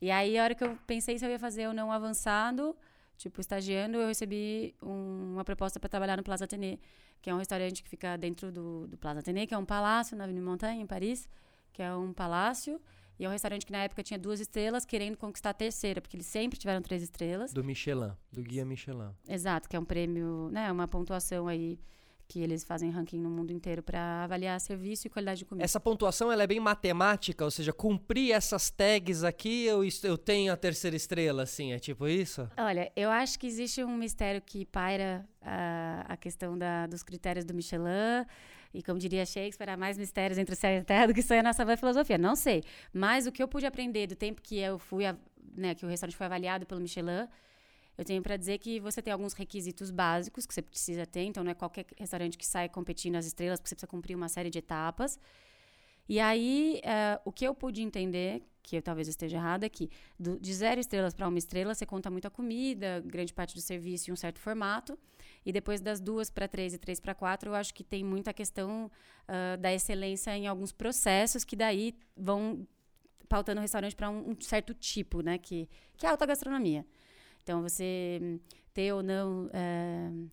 [0.00, 2.74] E aí a hora que eu pensei se eu ia fazer ou não avançado,
[3.18, 6.80] tipo estagiando, eu recebi um, uma proposta para trabalhar no Plaza Athénée,
[7.20, 10.16] que é um restaurante que fica dentro do, do Plaza Athénée, que é um palácio
[10.16, 11.28] na Avenue Montagne, em Paris,
[11.70, 12.80] que é um palácio.
[13.18, 16.16] E é um restaurante que na época tinha duas estrelas, querendo conquistar a terceira, porque
[16.16, 17.52] eles sempre tiveram três estrelas.
[17.52, 19.10] Do Michelin, do guia Michelin.
[19.28, 21.78] Exato, que é um prêmio, né, uma pontuação aí
[22.26, 25.64] que eles fazem ranking no mundo inteiro para avaliar serviço e qualidade de comida.
[25.64, 30.52] Essa pontuação ela é bem matemática, ou seja, cumprir essas tags aqui, eu, eu tenho
[30.52, 32.48] a terceira estrela, assim, é tipo isso?
[32.56, 37.44] Olha, eu acho que existe um mistério que paira a, a questão da, dos critérios
[37.44, 38.24] do Michelin.
[38.74, 41.22] E como diria Shakespeare, há mais mistérios entre o céu e a terra do que
[41.22, 42.18] sonha a nossa filosofia.
[42.18, 42.64] Não sei.
[42.92, 45.04] Mas o que eu pude aprender do tempo que eu fui,
[45.56, 47.28] né, que o restaurante foi avaliado pelo Michelin,
[47.96, 51.22] eu tenho para dizer que você tem alguns requisitos básicos que você precisa ter.
[51.22, 54.28] Então, não é qualquer restaurante que sai competindo as estrelas, porque você precisa cumprir uma
[54.28, 55.18] série de etapas.
[56.08, 59.88] E aí, uh, o que eu pude entender, que eu talvez esteja errado, é que
[60.18, 64.10] do, de zero estrelas para uma estrela, você conta muita comida, grande parte do serviço
[64.10, 64.98] e um certo formato.
[65.44, 68.32] E depois das duas para três e três para quatro, eu acho que tem muita
[68.32, 68.90] questão
[69.28, 72.66] uh, da excelência em alguns processos que daí vão
[73.28, 75.38] pautando o restaurante para um, um, certo tipo, né?
[75.38, 76.86] Que, que é a alta gastronomia.
[77.42, 78.40] Então, você
[78.72, 79.46] ter ou não...
[79.46, 80.30] Uh,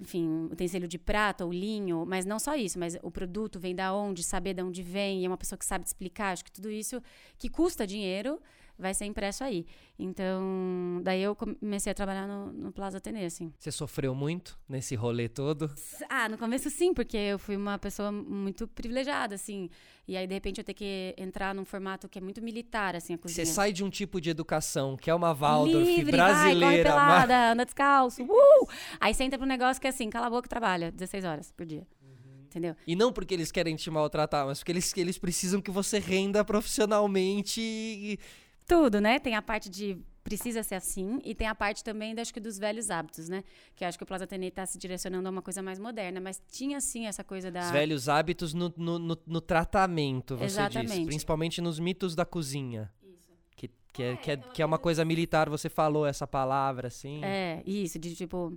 [0.00, 3.94] enfim, utensílio de prata ou linho, mas não só isso, mas o produto vem da
[3.94, 7.00] onde, saber de onde vem, é uma pessoa que sabe explicar, acho que tudo isso
[7.38, 8.40] que custa dinheiro,
[8.80, 9.66] vai ser impresso aí.
[9.98, 13.52] Então, daí eu comecei a trabalhar no, no Plaza Atene, assim.
[13.58, 15.72] Você sofreu muito nesse rolê todo?
[16.08, 19.68] Ah, no começo sim, porque eu fui uma pessoa muito privilegiada, assim.
[20.08, 23.14] E aí, de repente, eu ter que entrar num formato que é muito militar, assim,
[23.14, 23.44] a cozinha.
[23.44, 26.66] Você sai de um tipo de educação, que é uma Waldorf Livre, brasileira.
[26.66, 27.52] Vai, pelada, mas...
[27.52, 28.68] anda descalço, uh!
[28.98, 31.52] Aí você entra pro negócio que é assim, cala a boca e trabalha 16 horas
[31.52, 31.86] por dia
[32.50, 32.74] entendeu?
[32.86, 36.44] E não porque eles querem te maltratar, mas porque eles, eles precisam que você renda
[36.44, 38.18] profissionalmente e,
[38.70, 39.18] tudo, né?
[39.18, 42.56] Tem a parte de precisa ser assim e tem a parte também acho que dos
[42.56, 43.42] velhos hábitos, né?
[43.74, 46.40] Que acho que o Plaza Atene está se direcionando a uma coisa mais moderna, mas
[46.52, 50.98] tinha sim essa coisa da Os velhos hábitos no, no, no, no tratamento, você Exatamente.
[50.98, 52.92] diz, principalmente nos mitos da cozinha.
[53.02, 53.32] Isso.
[53.56, 56.86] Que, que, é, é, que, é, que é uma coisa militar, você falou essa palavra,
[56.86, 57.24] assim.
[57.24, 58.56] É, isso, de tipo,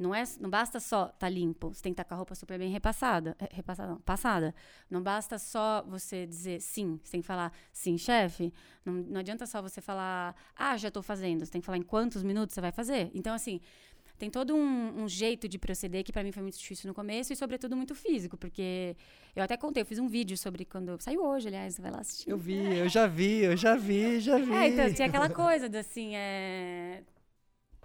[0.00, 2.16] não, é, não basta só estar tá limpo, você tem que estar tá com a
[2.16, 4.54] roupa super bem repassada, repassada não, passada.
[4.88, 8.50] Não basta só você dizer sim, você tem que falar sim, chefe.
[8.82, 11.44] Não, não adianta só você falar, ah, já estou fazendo.
[11.44, 13.10] Você tem que falar em quantos minutos você vai fazer.
[13.12, 13.60] Então, assim,
[14.18, 17.34] tem todo um, um jeito de proceder que para mim foi muito difícil no começo
[17.34, 18.96] e, sobretudo, muito físico, porque
[19.36, 20.96] eu até contei, eu fiz um vídeo sobre quando.
[20.98, 22.30] Saiu hoje, aliás, você vai lá assistir.
[22.30, 24.50] Eu vi, eu já vi, eu já vi, já vi.
[24.50, 27.02] É, então, tinha aquela coisa de assim, é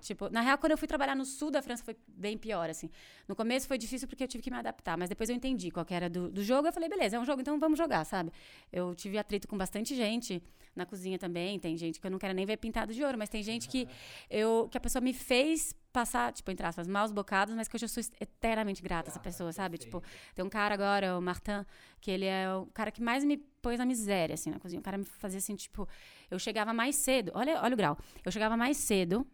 [0.06, 2.92] Tipo, na real, quando eu fui trabalhar no sul da França foi bem pior, assim.
[3.28, 5.84] No começo foi difícil porque eu tive que me adaptar, mas depois eu entendi qual
[5.90, 6.68] era do, do jogo.
[6.68, 8.32] Eu falei, beleza, é um jogo, então vamos jogar, sabe?
[8.72, 10.44] Eu tive atrito com bastante gente
[10.76, 11.60] na cozinha também.
[11.60, 13.88] Tem gente que eu não quero nem ver pintado de ouro, mas tem gente que,
[14.30, 17.80] eu, que a pessoa me fez passar, tipo, entre aspas, maus bocados, mas que eu
[17.80, 19.80] já sou eternamente grata a essa pessoa, sabe?
[19.80, 20.04] Tipo,
[20.36, 21.66] tem um cara agora, o Martin,
[22.00, 24.80] que ele é o cara que mais me pôs na miséria, assim, na cozinha.
[24.80, 25.88] O cara me fazia assim, tipo,
[26.30, 29.26] eu chegava mais cedo, olha, olha o grau, eu chegava mais cedo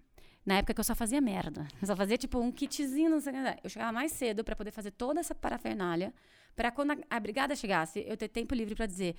[0.45, 1.67] na época que eu só fazia merda.
[1.81, 3.59] Eu só fazia, tipo, um kitzinho, não sei o que.
[3.63, 6.13] Eu chegava mais cedo para poder fazer toda essa parafernália,
[6.55, 9.15] para quando a, brigada chegasse, eu ter tempo livre para dizer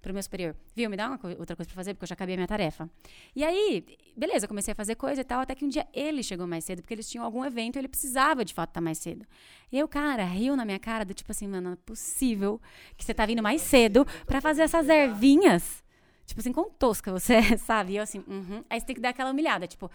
[0.00, 2.34] pro meu superior, viu, me dá uma outra coisa para fazer, porque eu já acabei
[2.34, 2.88] a minha tarefa.
[3.34, 3.84] E aí,
[4.16, 6.80] beleza, comecei a fazer coisa e tal, até que um dia ele chegou mais cedo,
[6.80, 9.26] porque eles tinham algum evento e ele precisava, de fato, estar tá mais cedo.
[9.72, 12.60] E o cara riu na minha cara, do tipo assim, mano, é possível
[12.96, 15.82] que você tá vindo mais cedo para fazer essas ervinhas.
[16.24, 17.94] Tipo assim, quão tosca você é, sabe?
[17.94, 18.62] E eu assim, uhum.
[18.70, 19.90] Aí você tem que dar aquela humilhada, tipo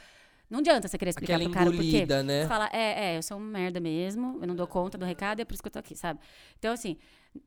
[0.52, 1.88] Não adianta você querer explicar Aquela pro cara por quê.
[1.88, 2.46] engolida, né?
[2.46, 5.46] Fala, é, é, eu sou um merda mesmo, eu não dou conta do recado, é
[5.46, 6.20] por isso que eu tô aqui, sabe?
[6.60, 6.98] Então, assim,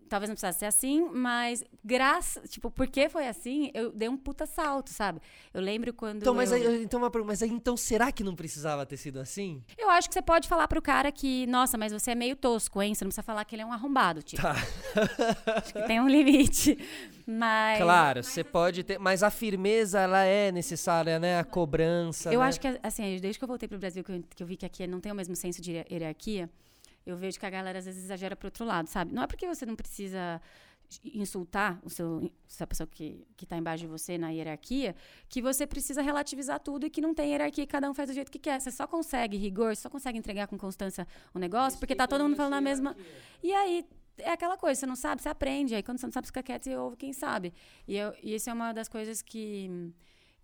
[0.09, 4.47] talvez não precisasse ser assim, mas graças, tipo, porque foi assim, eu dei um puta
[4.47, 5.21] salto, sabe?
[5.53, 6.57] Eu lembro quando Então, mas, eu...
[6.57, 9.63] aí, então, mas aí, então será que não precisava ter sido assim?
[9.77, 12.81] Eu acho que você pode falar pro cara que, nossa, mas você é meio tosco,
[12.81, 12.95] hein?
[12.95, 14.41] Você não precisa falar que ele é um arrombado, tipo.
[14.41, 14.55] Tá.
[15.57, 16.79] Acho que tem um limite.
[17.27, 17.79] Mas.
[17.79, 18.99] Claro, você pode ter.
[18.99, 21.39] Mas a firmeza, ela é necessária, né?
[21.39, 22.33] A cobrança.
[22.33, 22.47] Eu né?
[22.47, 24.67] acho que, assim, desde que eu voltei pro Brasil, que eu, que eu vi que
[24.67, 26.51] aqui não tem o mesmo senso de hier- hierarquia,
[27.07, 29.15] eu vejo que a galera às vezes exagera pro outro lado, sabe?
[29.15, 30.41] Não é porque você não precisa
[31.15, 34.95] insultar o seu, essa pessoa que, que tá embaixo de você na hierarquia,
[35.29, 38.15] que você precisa relativizar tudo e que não tem hierarquia e cada um faz do
[38.15, 38.61] jeito que quer.
[38.61, 42.37] Você só consegue rigor, só consegue entregar com constância o negócio, porque tá todo mundo
[42.37, 42.97] falando a mesma.
[43.43, 43.85] E aí,
[44.19, 45.75] é aquela coisa, você não sabe, você aprende.
[45.75, 47.53] Aí quando você não sabe, você fica quieto e ouve quem sabe.
[47.89, 49.93] E, eu, e isso é uma das coisas que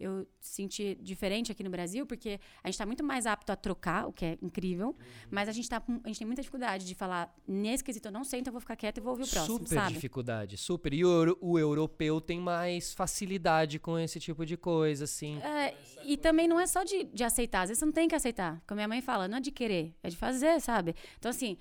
[0.01, 4.09] eu senti diferente aqui no Brasil, porque a gente está muito mais apto a trocar,
[4.09, 4.97] o que é incrível,
[5.31, 8.25] mas a gente, tá, a gente tem muita dificuldade de falar, nesse quesito eu não
[8.25, 9.93] sei, então eu vou ficar quieto e vou ouvir o próximo, super sabe?
[9.93, 10.95] dificuldade, super.
[10.95, 15.39] E o, o europeu tem mais facilidade com esse tipo de coisa, assim.
[15.43, 18.15] É, e também não é só de, de aceitar, às vezes você não tem que
[18.15, 18.63] aceitar.
[18.67, 20.95] Como minha mãe fala, não é de querer, é de fazer, sabe?
[21.19, 21.59] Então, assim,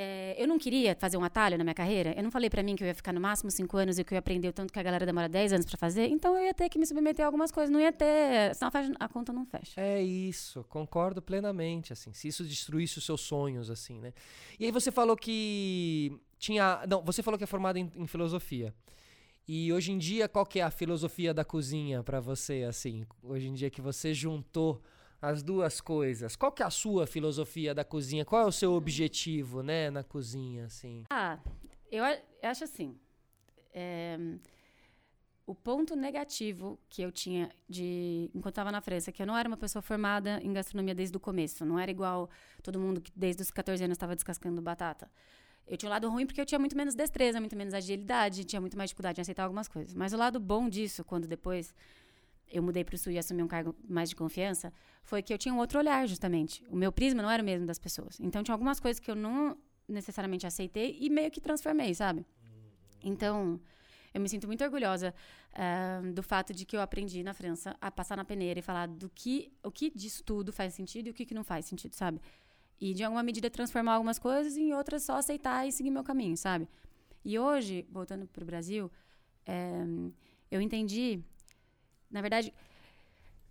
[0.00, 2.14] é, eu não queria fazer um atalho na minha carreira.
[2.16, 4.14] Eu não falei pra mim que eu ia ficar no máximo cinco anos e que
[4.14, 6.06] eu ia aprender o tanto que a galera demora 10 anos pra fazer.
[6.06, 7.68] Então, eu ia ter que me submeter a algumas coisas.
[7.68, 8.54] Não ia ter.
[8.54, 9.72] Senão a conta não fecha.
[9.76, 12.12] É isso, concordo plenamente, assim.
[12.12, 14.12] Se isso destruísse os seus sonhos, assim, né?
[14.60, 16.80] E aí você falou que tinha...
[16.88, 18.72] Não, você falou que é formado em, em filosofia.
[19.48, 23.04] E hoje em dia, qual que é a filosofia da cozinha pra você, assim?
[23.20, 24.80] Hoje em dia que você juntou
[25.20, 26.36] as duas coisas.
[26.36, 28.24] Qual que é a sua filosofia da cozinha?
[28.24, 31.04] Qual é o seu objetivo, né, na cozinha, assim?
[31.10, 31.38] Ah,
[31.90, 32.04] eu,
[32.42, 32.96] acho assim.
[33.74, 34.16] é,
[35.48, 39.48] o ponto negativo que eu tinha de enquanto estava na França, que eu não era
[39.48, 42.28] uma pessoa formada em gastronomia desde o começo, não era igual
[42.62, 45.10] todo mundo que desde os 14 anos estava descascando batata.
[45.66, 48.60] Eu tinha um lado ruim porque eu tinha muito menos destreza, muito menos agilidade, tinha
[48.60, 49.94] muito mais dificuldade em aceitar algumas coisas.
[49.94, 51.74] Mas o lado bom disso, quando depois
[52.50, 55.38] eu mudei para o Sul e assumi um cargo mais de confiança, foi que eu
[55.38, 56.64] tinha um outro olhar, justamente.
[56.70, 58.18] O meu prisma não era o mesmo das pessoas.
[58.20, 59.56] Então, tinha algumas coisas que eu não
[59.86, 62.26] necessariamente aceitei e meio que transformei, sabe?
[63.02, 63.60] Então,
[64.12, 65.14] eu me sinto muito orgulhosa
[65.54, 68.86] ah, do fato de que eu aprendi na França a passar na peneira e falar
[68.88, 71.94] do que o que disso tudo faz sentido e o que, que não faz sentido,
[71.94, 72.20] sabe?
[72.80, 76.36] E de alguma medida transformar algumas coisas em outras só aceitar e seguir meu caminho,
[76.36, 76.68] sabe?
[77.24, 78.90] E hoje, voltando para o Brasil,
[79.44, 79.84] eh,
[80.50, 81.22] eu entendi,
[82.10, 82.52] na verdade,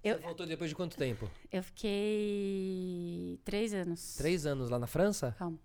[0.03, 1.29] Eu- Você voltou depois de quanto tempo?
[1.51, 4.15] eu fiquei três anos.
[4.15, 5.35] Três anos lá na França?
[5.37, 5.59] Calma.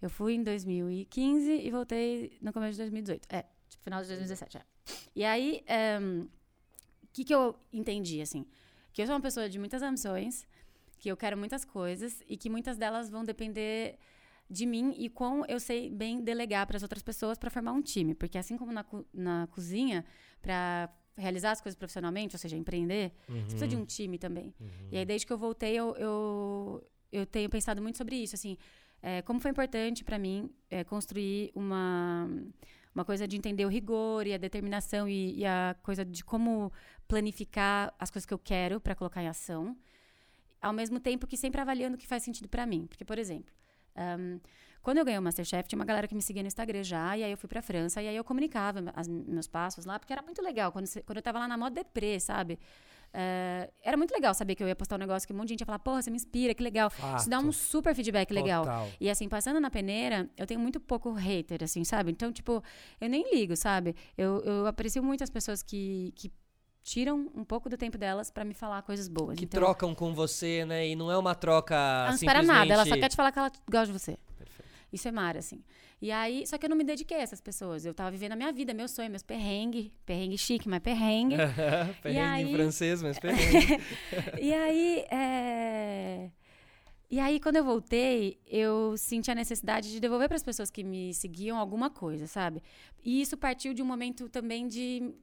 [0.00, 3.26] Eu fui em 2015 e voltei no começo de 2018.
[3.34, 3.44] É,
[3.80, 4.58] final de 2017.
[4.58, 4.62] É.
[5.14, 5.64] E aí,
[7.02, 8.46] o que, que eu entendi, assim?
[8.92, 10.46] Que eu sou uma pessoa de muitas ambições,
[10.98, 13.98] que eu quero muitas coisas e que muitas delas vão depender
[14.48, 17.82] de mim e quão eu sei bem delegar para as outras pessoas para formar um
[17.82, 18.14] time.
[18.14, 20.04] Porque assim como na, co- na cozinha,
[20.40, 24.54] para realizar as coisas profissionalmente, ou seja, empreender, você precisa de um time também.
[24.90, 28.56] E aí, desde que eu voltei, eu, eu, eu tenho pensado muito sobre isso, assim,
[29.02, 32.26] é, como foi importante para mim é, construir uma,
[32.94, 36.72] uma coisa de entender o rigor e a determinação e, e a coisa de como
[37.06, 39.76] planificar as coisas que eu quero para colocar em ação,
[40.60, 42.86] ao mesmo tempo que sempre avaliando o que faz sentido para mim.
[42.86, 43.52] Porque, por exemplo,
[43.94, 44.40] ahn,
[44.84, 47.24] quando eu ganhei o Masterchef, tinha uma galera que me seguia no Instagram já, e
[47.24, 50.20] aí eu fui pra França, e aí eu comunicava as- meus passos lá, porque era
[50.22, 50.70] muito legal.
[50.70, 52.58] Quando, quando eu tava lá na moda deprê, sabe?
[53.16, 55.52] É, era muito legal saber que eu ia postar um negócio que um monte de
[55.54, 56.92] gente ia falar, porra, você me inspira, que legal.
[57.16, 58.64] Isso dá um super feedback legal.
[58.64, 58.88] Total.
[59.00, 62.10] E assim, passando na peneira, eu tenho muito pouco hater, assim, sabe?
[62.10, 62.62] Então, tipo,
[63.00, 63.94] eu nem ligo, sabe?
[64.18, 66.30] Eu, eu aprecio muito as pessoas que, que
[66.82, 69.38] tiram um pouco do tempo delas pra me falar coisas boas.
[69.38, 70.86] Que então, trocam com você, né?
[70.86, 72.68] E não é uma troca ela não espera simplesmente...
[72.68, 74.18] nada, ela só quer te falar que ela gosta de você.
[74.94, 75.62] Isso é mar, assim.
[76.00, 77.84] E aí, só que eu não me dediquei a essas pessoas.
[77.84, 79.92] Eu tava vivendo a minha vida, meu sonho, meus perrengue.
[80.06, 81.36] Perrengue chique, mas perrengue.
[82.00, 83.82] perrengue em aí- francês, mas perrengue.
[84.40, 86.30] e aí, é...
[87.10, 90.82] E aí, quando eu voltei, eu senti a necessidade de devolver para as pessoas que
[90.82, 92.62] me seguiam alguma coisa, sabe?
[93.04, 95.14] E isso partiu de um momento também de,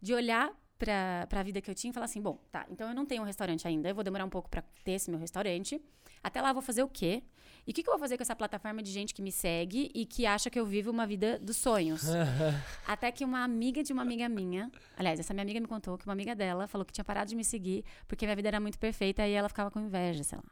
[0.00, 2.94] de olhar para a vida que eu tinha e falar assim: bom, tá, então eu
[2.94, 5.80] não tenho um restaurante ainda, eu vou demorar um pouco para ter esse meu restaurante.
[6.22, 7.22] Até lá eu vou fazer o quê?
[7.66, 9.90] E o que, que eu vou fazer com essa plataforma de gente que me segue
[9.94, 12.02] e que acha que eu vivo uma vida dos sonhos?
[12.86, 16.06] Até que uma amiga de uma amiga minha, aliás, essa minha amiga me contou que
[16.06, 18.78] uma amiga dela falou que tinha parado de me seguir porque minha vida era muito
[18.78, 20.44] perfeita e ela ficava com inveja, sei lá.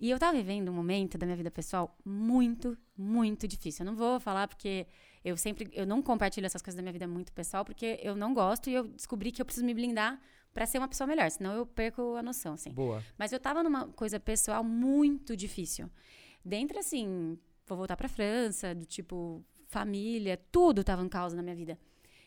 [0.00, 3.84] E eu tava vivendo um momento da minha vida pessoal muito, muito difícil.
[3.84, 4.86] Eu não vou falar porque
[5.24, 8.32] eu sempre, eu não compartilho essas coisas da minha vida muito pessoal porque eu não
[8.32, 10.20] gosto e eu descobri que eu preciso me blindar
[10.52, 12.72] para ser uma pessoa melhor, senão eu perco a noção, assim.
[12.72, 13.02] Boa.
[13.16, 15.90] Mas eu tava numa coisa pessoal muito difícil.
[16.44, 21.54] Dentro, assim, vou voltar pra França, do tipo, família, tudo tava em causa na minha
[21.54, 21.78] vida.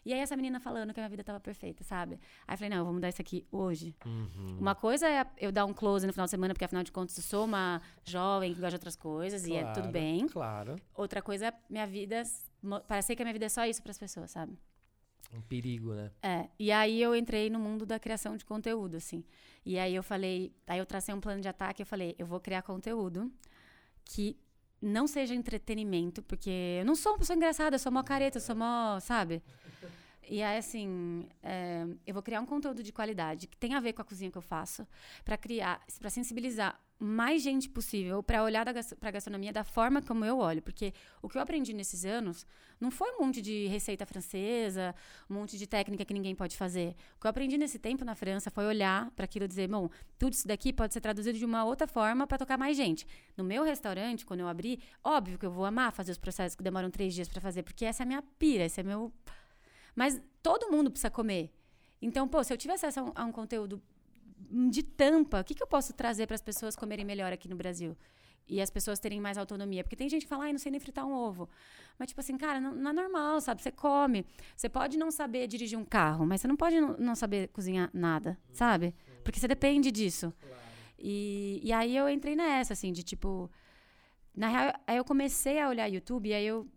[0.04, 2.20] E aí essa menina falando que a minha vida tava perfeita, sabe?
[2.48, 3.96] Aí eu falei, não, eu vou mudar isso aqui hoje.
[4.06, 4.58] Uhum.
[4.60, 7.16] Uma coisa é eu dar um close no final de semana, porque afinal de contas
[7.18, 10.28] eu sou uma jovem que gosta de outras coisas e é tudo Claro, bem.
[10.28, 10.76] Claro.
[10.96, 12.24] Outra coisa é minha vida,
[12.88, 14.58] parecer que a minha vida é só isso pras pessoas, sabe?
[15.34, 16.12] Um perigo, né?
[16.22, 19.24] É, e aí eu entrei no mundo da criação de conteúdo, assim.
[19.66, 22.40] E aí eu falei, aí eu tracei um plano de ataque, eu falei, eu vou
[22.40, 23.32] criar conteúdo
[24.04, 24.38] que
[24.82, 28.42] não seja entretenimento, porque eu não sou uma pessoa engraçada, eu sou mó careta, eu
[28.42, 29.42] sou mó, sabe?
[30.28, 33.94] E aí, assim, é, eu vou criar um conteúdo de qualidade que tem a ver
[33.94, 34.88] com a cozinha que eu faço,
[35.24, 40.24] pra criar, pra sensibilizar mais gente possível pra olhar gas- pra gastronomia da forma como
[40.24, 40.62] eu olho.
[40.62, 42.46] Porque o que eu aprendi nesses anos
[42.80, 44.94] não foi um monte de receita francesa,
[45.28, 46.96] um monte de técnica que ninguém pode fazer.
[47.18, 49.90] O que eu aprendi nesse tempo na França foi olhar para aquilo e dizer, bom,
[50.20, 53.08] tudo isso daqui pode ser traduzido de uma outra forma para tocar mais gente.
[53.36, 56.64] No meu restaurante, quando eu abri, óbvio que eu vou amar fazer os processos que
[56.64, 59.12] demoram três dias para fazer, porque essa é a minha pira, esse é meu.
[59.96, 61.52] Mas todo mundo precisa comer.
[62.00, 63.82] Então, pô, se eu tiver acesso a um, a um conteúdo
[64.50, 67.56] de tampa, o que, que eu posso trazer para as pessoas comerem melhor aqui no
[67.56, 67.96] Brasil?
[68.48, 69.84] E as pessoas terem mais autonomia.
[69.84, 71.48] Porque tem gente que fala, ai, não sei nem fritar um ovo.
[71.98, 73.62] Mas, tipo assim, cara, não, não é normal, sabe?
[73.62, 74.26] Você come.
[74.56, 78.38] Você pode não saber dirigir um carro, mas você não pode não, saber cozinhar nada,
[78.52, 78.94] sabe?
[79.24, 80.34] Porque você depende disso.
[80.98, 83.50] E, e aí eu entrei nessa, assim, de tipo.
[84.36, 86.68] Na real, aí eu comecei a olhar YouTube e aí eu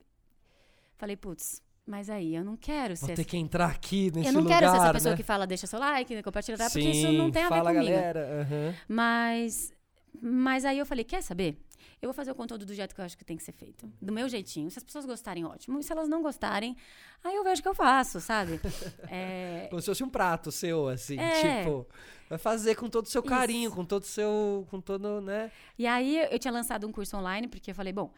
[0.96, 4.28] falei, putz, mas aí eu não quero Vou ser ter essa- que entrar aqui nesse
[4.28, 5.16] eu não lugar, quero ser essa pessoa né?
[5.16, 6.68] que fala, deixa seu like, compartilha, tá?
[6.68, 7.90] Sim, porque isso não tem a ver fala, comigo.
[7.92, 8.40] galera.
[8.42, 8.74] aham.
[8.88, 9.72] Mas,
[10.20, 11.58] mas aí eu falei, quer saber?
[12.00, 13.90] Eu vou fazer o conteúdo do jeito que eu acho que tem que ser feito.
[14.00, 14.70] Do meu jeitinho.
[14.70, 15.78] Se as pessoas gostarem, ótimo.
[15.78, 16.76] E se elas não gostarem,
[17.22, 18.60] aí eu vejo o que eu faço, sabe?
[19.10, 21.60] É, Como se fosse um prato seu, assim, É.
[21.62, 21.86] tipo,
[22.28, 23.28] vai fazer com todo o seu Isso.
[23.28, 25.50] carinho, com todo o seu, com todo, né?
[25.78, 28.12] E aí eu tinha lançado um curso online, porque eu falei, bom,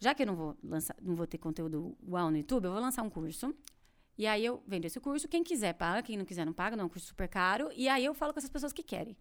[0.00, 2.80] já que eu não vou lançar, não vou ter conteúdo uau no YouTube, eu vou
[2.80, 3.54] lançar um curso.
[4.16, 6.84] E aí eu vendo esse curso, quem quiser paga, quem não quiser não paga, não
[6.84, 7.70] é um curso super caro.
[7.74, 9.16] E aí eu falo com essas pessoas que querem.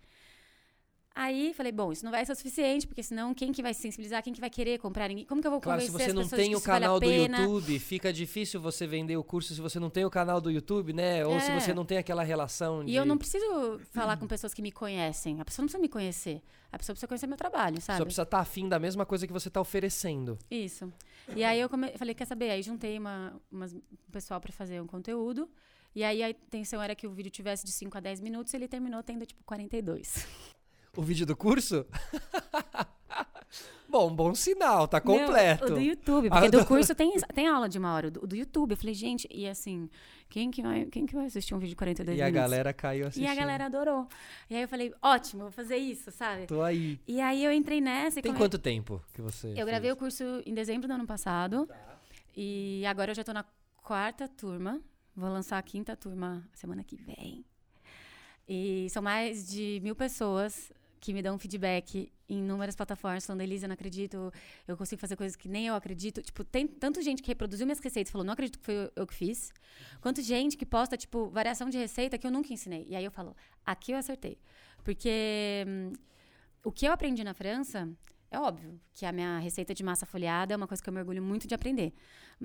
[1.14, 3.82] Aí falei, bom, isso não vai ser o suficiente, porque senão quem que vai se
[3.82, 6.10] sensibilizar, quem que vai querer comprar, ninguém, como que eu vou Claro, convencer se você
[6.12, 7.06] as não pessoas tem o isso vale canal do?
[7.12, 10.94] YouTube, fica difícil você vender o curso se você não tem o canal do YouTube,
[10.94, 11.26] né?
[11.26, 11.60] Ou se É.
[11.60, 12.92] você não tem aquela relação de...
[12.94, 15.42] E eu não preciso falar com pessoas que me conhecem.
[15.42, 16.42] A pessoa não precisa me conhecer.
[16.72, 17.98] A pessoa precisa conhecer meu trabalho, sabe?
[17.98, 20.40] Só precisa estar afim da mesma coisa que você está oferecendo.
[20.50, 20.92] Isso.
[21.36, 21.90] E aí eu come...
[21.98, 22.52] falei, quer saber?
[22.52, 23.82] Aí juntei uma, umas- um
[24.14, 25.50] pessoal pra fazer um conteúdo.
[25.94, 28.56] E aí a intenção era que o vídeo tivesse de 5 a 10 minutos e
[28.56, 30.26] ele terminou tendo tipo 42.
[30.96, 31.86] O vídeo do curso?
[33.88, 35.66] Bom, bom sinal, tá completo.
[35.66, 38.08] Não, o do YouTube, Ah, porque do do- curso tem, tem aula de uma hora.
[38.08, 39.90] O do, do YouTube, eu falei, gente, e assim,
[40.30, 42.42] quem que vai, quem que vai assistir um vídeo de 42 E a minutos?
[42.42, 43.26] galera caiu assistindo.
[43.26, 44.08] E a galera adorou.
[44.50, 46.46] E aí eu falei, ótimo, vou fazer isso, sabe?
[46.48, 47.02] Tô aí.
[47.06, 49.66] E aí eu entrei nessa e Tem come- quanto tempo que você Eu fez?
[49.68, 51.68] gravei o curso em dezembro do ano passado.
[52.34, 53.44] E agora eu já tô na
[53.84, 54.80] quarta turma.
[55.14, 57.44] Vou lançar a quinta turma semana que vem.
[58.48, 60.72] E são mais de mil pessoas
[61.02, 64.32] que me dão feedback em inúmeras plataformas, falando, Elisa, não acredito,
[64.68, 66.22] eu consigo fazer coisas que nem eu acredito.
[66.22, 69.08] Tipo, tem tanto gente que reproduziu minhas receitas e falou, não acredito que foi eu
[69.08, 69.52] que fiz.
[70.00, 72.86] Quanto gente que posta, tipo, variação de receita que eu nunca ensinei.
[72.88, 73.36] E aí eu falo,
[73.66, 74.38] aqui eu acertei.
[74.84, 75.94] Porque hum,
[76.64, 77.90] o que eu aprendi na França
[78.30, 81.00] é óbvio que a minha receita de massa folhada é uma coisa que eu me
[81.00, 81.94] orgulho muito de aprender,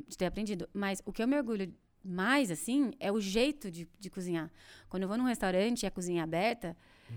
[0.08, 0.66] de ter aprendido.
[0.72, 4.50] Mas o que eu me orgulho mais, assim, é o jeito de, de cozinhar.
[4.88, 6.74] Quando eu vou num restaurante e a cozinha é aberta,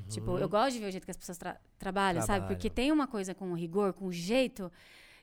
[0.07, 2.47] tipo, eu gosto de ver o jeito que as pessoas tra- trabalham, sabe?
[2.47, 4.71] Porque tem uma coisa com rigor, com jeito,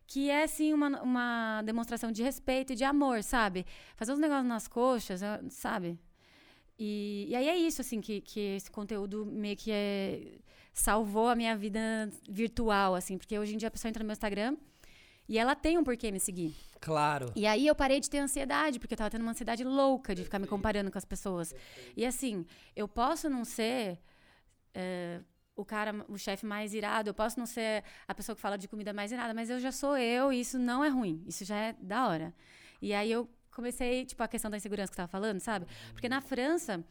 [0.07, 3.67] que é, assim, uma, uma demonstração de respeito e de amor, sabe?
[3.97, 5.99] Fazer uns negócios nas coxas, sabe?
[6.79, 10.39] E, e aí é isso, assim, que, que esse conteúdo meio que é,
[10.73, 11.81] salvou a minha vida
[12.29, 14.57] virtual, assim, porque hoje em dia a pessoa entra no meu Instagram
[15.29, 16.55] e ela tem um porquê me seguir.
[16.81, 17.33] Claro.
[17.35, 20.23] E aí eu parei de ter ansiedade, porque eu tava tendo uma ansiedade louca de
[20.23, 21.55] ficar me comparando com as pessoas.
[21.97, 22.45] E assim,
[22.77, 23.99] eu posso não ser
[24.77, 25.21] eh,
[25.57, 28.69] o cara, o chefe mais irado, eu posso não ser a pessoa que fala de
[28.69, 31.25] comida mais irada, mas eu já sou eu e isso não é ruim.
[31.27, 32.35] Isso já é da hora.
[32.81, 35.67] E aí eu comecei, tipo, a questão da insegurança que você tava falando, sabe?
[35.93, 36.85] Porque na França,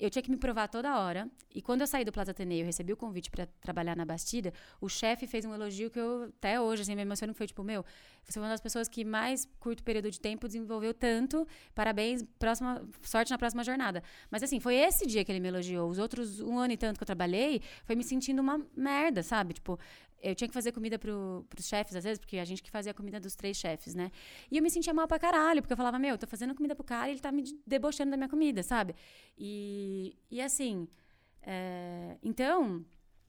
[0.00, 1.28] eu tinha que me provar toda hora.
[1.54, 4.52] E quando eu saí do Plaza Ateneu e recebi o convite para trabalhar na Bastida,
[4.80, 7.62] o chefe fez um elogio que eu, até hoje, assim, me emociono, que foi tipo,
[7.62, 7.84] meu,
[8.24, 11.46] você foi uma das pessoas que mais curto período de tempo desenvolveu tanto.
[11.74, 14.02] Parabéns, próxima sorte na próxima jornada.
[14.30, 15.88] Mas assim, foi esse dia que ele me elogiou.
[15.88, 19.54] Os outros um ano e tanto que eu trabalhei, foi me sentindo uma merda, sabe?
[19.54, 19.78] Tipo,
[20.30, 22.90] eu tinha que fazer comida pro, pros chefes, às vezes, porque a gente que fazia
[22.90, 24.10] a comida dos três chefes, né?
[24.50, 26.74] E eu me sentia mal pra caralho, porque eu falava, meu, eu tô fazendo comida
[26.74, 28.94] pro cara e ele tá me debochando da minha comida, sabe?
[29.38, 30.88] E, e assim,
[31.42, 32.84] é, então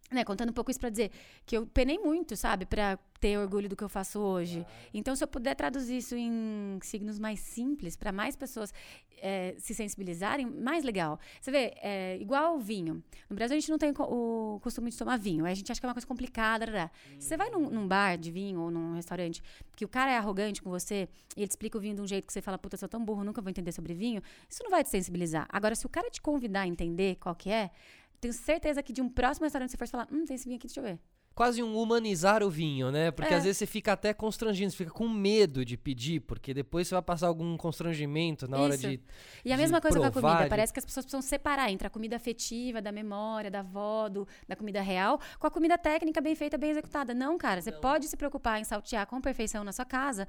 [0.09, 1.11] né, contando um pouco isso para dizer
[1.45, 4.65] que eu penei muito, sabe, para ter orgulho do que eu faço hoje.
[4.93, 8.73] Então, se eu puder traduzir isso em signos mais simples, para mais pessoas
[9.19, 11.19] é, se sensibilizarem, mais legal.
[11.41, 13.03] Você vê, é, igual o vinho.
[13.29, 15.45] No Brasil, a gente não tem o costume de tomar vinho.
[15.45, 16.65] A gente acha que é uma coisa complicada.
[16.65, 17.15] Hum.
[17.19, 19.41] Você vai num, num, bar de vinho ou num restaurante
[19.75, 22.07] que o cara é arrogante com você e ele te explica o vinho de um
[22.07, 24.21] jeito que você fala, puta, sou tão burro, nunca vou entender sobre vinho.
[24.49, 25.47] Isso não vai te sensibilizar.
[25.49, 27.71] Agora, se o cara te convidar a entender qual que é,
[28.19, 30.67] tenho certeza que de um próximo restaurante você for falar, hum, tem esse vinho aqui,
[30.67, 30.99] deixa eu ver
[31.37, 33.11] quase um humanizar o vinho, né?
[33.11, 33.37] Porque é.
[33.37, 36.95] às vezes você fica até constrangido, você fica com medo de pedir, porque depois você
[36.95, 38.99] vai passar algum constrangimento na hora de.
[39.45, 40.43] E a mesma coisa provar, com a comida.
[40.45, 40.49] De...
[40.49, 44.27] Parece que as pessoas precisam separar entre a comida afetiva, da memória, da avó, do,
[44.47, 47.13] da comida real, com a comida técnica bem feita, bem executada.
[47.13, 47.81] Não, cara, você Não.
[47.81, 50.27] pode se preocupar em saltear com perfeição na sua casa,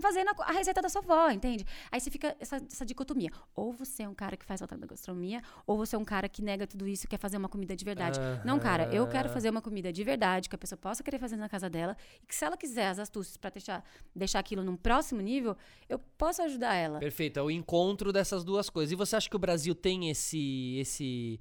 [0.00, 1.64] fazendo a, a, receita da sua avó, entende?
[1.90, 3.30] Aí você fica essa, essa, dicotomia.
[3.54, 6.42] Ou você é um cara que faz alta gastronomia, ou você é um cara que
[6.42, 8.18] nega tudo isso e quer fazer uma comida de verdade.
[8.44, 11.36] Não, cara, eu quero fazer uma comida de verdade, que a pessoa possa querer fazer
[11.36, 14.76] na casa dela, e que se ela quiser as astúcias para deixar, deixar aquilo num
[14.76, 15.56] próximo nível,
[15.88, 16.98] eu posso ajudar ela.
[16.98, 18.92] Perfeito, é o encontro dessas duas coisas.
[18.92, 21.40] E você acha que o Brasil tem esse esse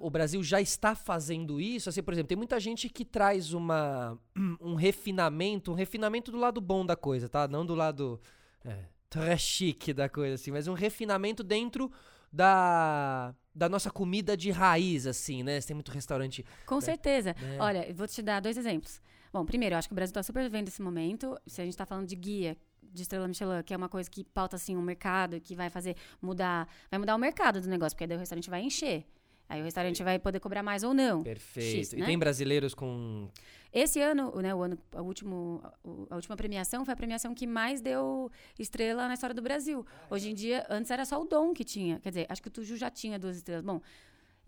[0.00, 1.88] o Brasil já está fazendo isso?
[1.88, 4.18] Assim, por exemplo, tem muita gente que traz uma,
[4.60, 7.46] um refinamento, um refinamento do lado bom da coisa, tá?
[7.46, 8.20] Não do lado
[8.64, 11.90] é, chique da coisa, assim, mas um refinamento dentro
[12.32, 15.60] da, da nossa comida de raiz, assim, né?
[15.60, 16.44] Você tem muito restaurante.
[16.66, 16.80] Com né?
[16.80, 17.30] certeza.
[17.30, 17.58] É.
[17.60, 19.00] Olha, vou te dar dois exemplos.
[19.32, 21.38] Bom, primeiro, eu acho que o Brasil está super vivendo esse momento.
[21.46, 24.24] Se a gente está falando de guia, de estrela Michelin, que é uma coisa que
[24.24, 28.06] pauta assim um mercado, que vai fazer mudar, vai mudar o mercado do negócio, porque
[28.06, 29.06] daí o restaurante vai encher.
[29.48, 31.22] Aí o restaurante vai poder cobrar mais ou não.
[31.22, 31.78] Perfeito.
[31.78, 32.00] X, né?
[32.00, 33.28] E tem brasileiros com.
[33.72, 35.62] Esse ano, né, o ano, a, último,
[36.08, 39.86] a última premiação foi a premiação que mais deu estrela na história do Brasil.
[40.10, 42.00] Hoje em dia, antes era só o Dom que tinha.
[42.00, 43.64] Quer dizer, acho que o Tuju já tinha duas estrelas.
[43.64, 43.80] Bom,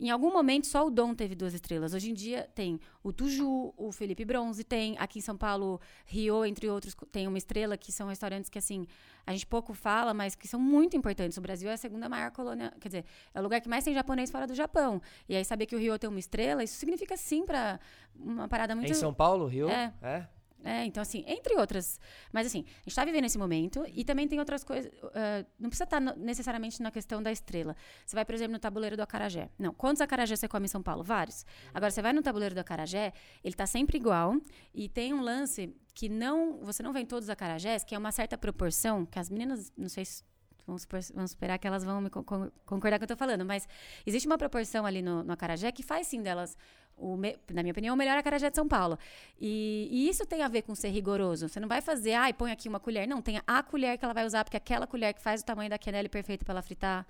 [0.01, 1.93] em algum momento, só o Dom teve duas estrelas.
[1.93, 6.45] Hoje em dia, tem o Tuju, o Felipe Bronze, tem aqui em São Paulo, Rio,
[6.47, 8.87] entre outros, tem uma estrela, que são restaurantes que, assim,
[9.27, 11.37] a gente pouco fala, mas que são muito importantes.
[11.37, 13.93] O Brasil é a segunda maior colônia, quer dizer, é o lugar que mais tem
[13.93, 15.03] japonês fora do Japão.
[15.29, 17.79] E aí, saber que o Rio tem uma estrela, isso significa, sim, para
[18.19, 18.91] uma parada muito...
[18.91, 19.69] Em São Paulo, Rio?
[19.69, 19.93] É.
[20.01, 20.27] É?
[20.65, 21.99] É, então, assim, entre outras.
[22.33, 24.93] Mas, assim, a gente está vivendo esse momento e também tem outras coisas.
[24.93, 27.75] Uh, não precisa estar tá necessariamente na questão da estrela.
[28.05, 29.51] Você vai, por exemplo, no tabuleiro do Acarajé.
[29.59, 31.03] Não, quantos Acarajé você come em São Paulo?
[31.03, 31.47] Vários.
[31.73, 34.37] Agora, você vai no tabuleiro do Acarajé, ele está sempre igual
[34.75, 36.59] e tem um lance que não.
[36.65, 39.73] Você não vê em todos os Acarajés, que é uma certa proporção, que as meninas,
[39.77, 40.23] não sei se
[40.67, 43.45] Vamos, vamos, esperar que elas vão me concordar com o que eu estou falando.
[43.45, 43.69] Mas
[44.07, 46.57] existe uma proporção ali no, no acarajé que faz sim delas
[47.01, 47.17] o,
[47.53, 48.99] na minha opinião, o melhor acarajé de São Paulo.
[49.41, 51.49] E, e, isso tem a ver com ser rigoroso.
[51.49, 53.09] Você não vai fazer, ai, põe aqui uma colher.
[53.09, 55.71] Não, tem a colher que ela vai usar, porque aquela colher que faz o tamanho
[55.71, 57.07] da quenelle perfeito para ela fritar.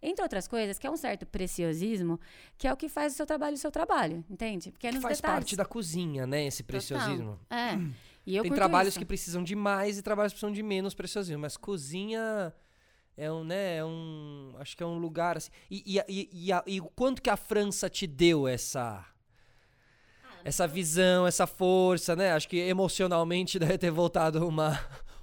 [0.00, 2.20] Entre outras coisas, que é um certo preciosismo,
[2.58, 4.70] que é o que faz o seu trabalho o seu trabalho, entende?
[4.70, 5.36] Porque é que faz detalhes.
[5.36, 6.46] parte da cozinha, né?
[6.46, 7.38] Esse preciosismo.
[7.48, 7.58] Total.
[7.58, 7.78] É.
[8.26, 8.98] E eu Tem trabalhos isso.
[8.98, 11.40] que precisam de mais e trabalhos que precisam de menos preciosismo.
[11.40, 12.52] Mas cozinha
[13.16, 15.50] é um, né, é um, acho que é um lugar assim.
[15.70, 19.04] E, e, e, e, o quanto que a França te deu essa
[20.44, 22.32] essa visão, essa força, né?
[22.32, 24.78] Acho que emocionalmente deve ter voltado uma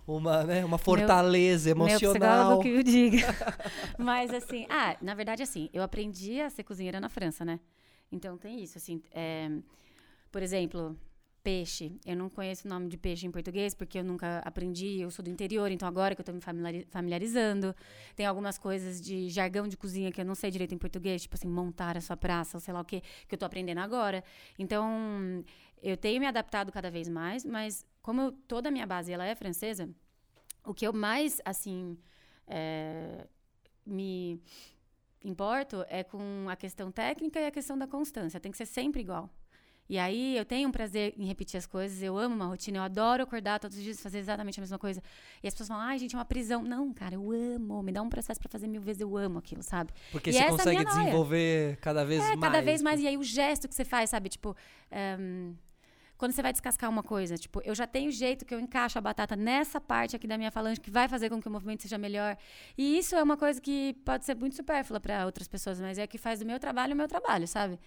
[0.08, 2.50] uma, né, uma fortaleza meu, emocional.
[2.50, 3.28] Meu que eu diga.
[3.98, 7.60] Mas assim, ah, na verdade assim, eu aprendi a ser cozinheira na França, né?
[8.12, 9.50] Então tem isso, assim, é,
[10.32, 10.98] por exemplo,
[11.44, 12.00] peixe.
[12.06, 15.00] Eu não conheço o nome de peixe em português porque eu nunca aprendi.
[15.00, 16.42] Eu sou do interior, então agora que eu estou me
[16.90, 17.76] familiarizando.
[18.16, 21.36] Tem algumas coisas de jargão de cozinha que eu não sei direito em português, tipo
[21.36, 24.24] assim, montar a sua praça, ou sei lá o quê, que eu estou aprendendo agora.
[24.58, 25.44] Então,
[25.82, 29.26] eu tenho me adaptado cada vez mais, mas como eu, toda a minha base ela
[29.26, 29.90] é francesa,
[30.66, 31.98] o que eu mais, assim,
[32.48, 33.28] é,
[33.86, 34.42] me
[35.24, 38.40] importo é com a questão técnica e a questão da constância.
[38.40, 39.30] Tem que ser sempre igual.
[39.90, 42.84] E aí eu tenho um prazer em repetir as coisas, eu amo uma rotina, eu
[42.84, 45.04] adoro acordar todos os dias e fazer exatamente a mesma coisa.
[45.44, 46.64] E as pessoas falam, ai, gente, é uma prisão.
[46.64, 49.62] Não, cara, eu amo, me dá um processo para fazer mil vezes, eu amo aquilo,
[49.62, 49.92] sabe?
[50.12, 52.40] Porque e você é consegue desenvolver cada vez é, mais.
[52.40, 53.02] cada vez mais.
[53.02, 54.30] E aí o gesto que você faz, sabe?
[54.30, 54.56] Tipo,
[54.92, 55.56] um, ehm,
[56.22, 59.02] quando você vai descascar uma coisa, tipo, eu já tenho jeito que eu encaixo a
[59.02, 61.98] batata nessa parte aqui da minha falange que vai fazer com que o movimento seja
[61.98, 62.38] melhor.
[62.78, 66.06] E isso é uma coisa que pode ser muito supérflua para outras pessoas, mas é
[66.06, 67.80] que faz do meu trabalho o meu trabalho, sabe?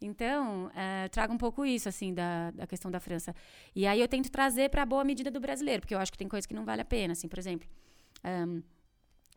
[0.00, 3.34] Então, é, trago um pouco isso, assim, da, da questão da França.
[3.74, 6.18] E aí eu tento trazer para a boa medida do brasileiro, porque eu acho que
[6.18, 7.68] tem coisa que não vale a pena, assim, por exemplo.
[8.24, 8.62] Um,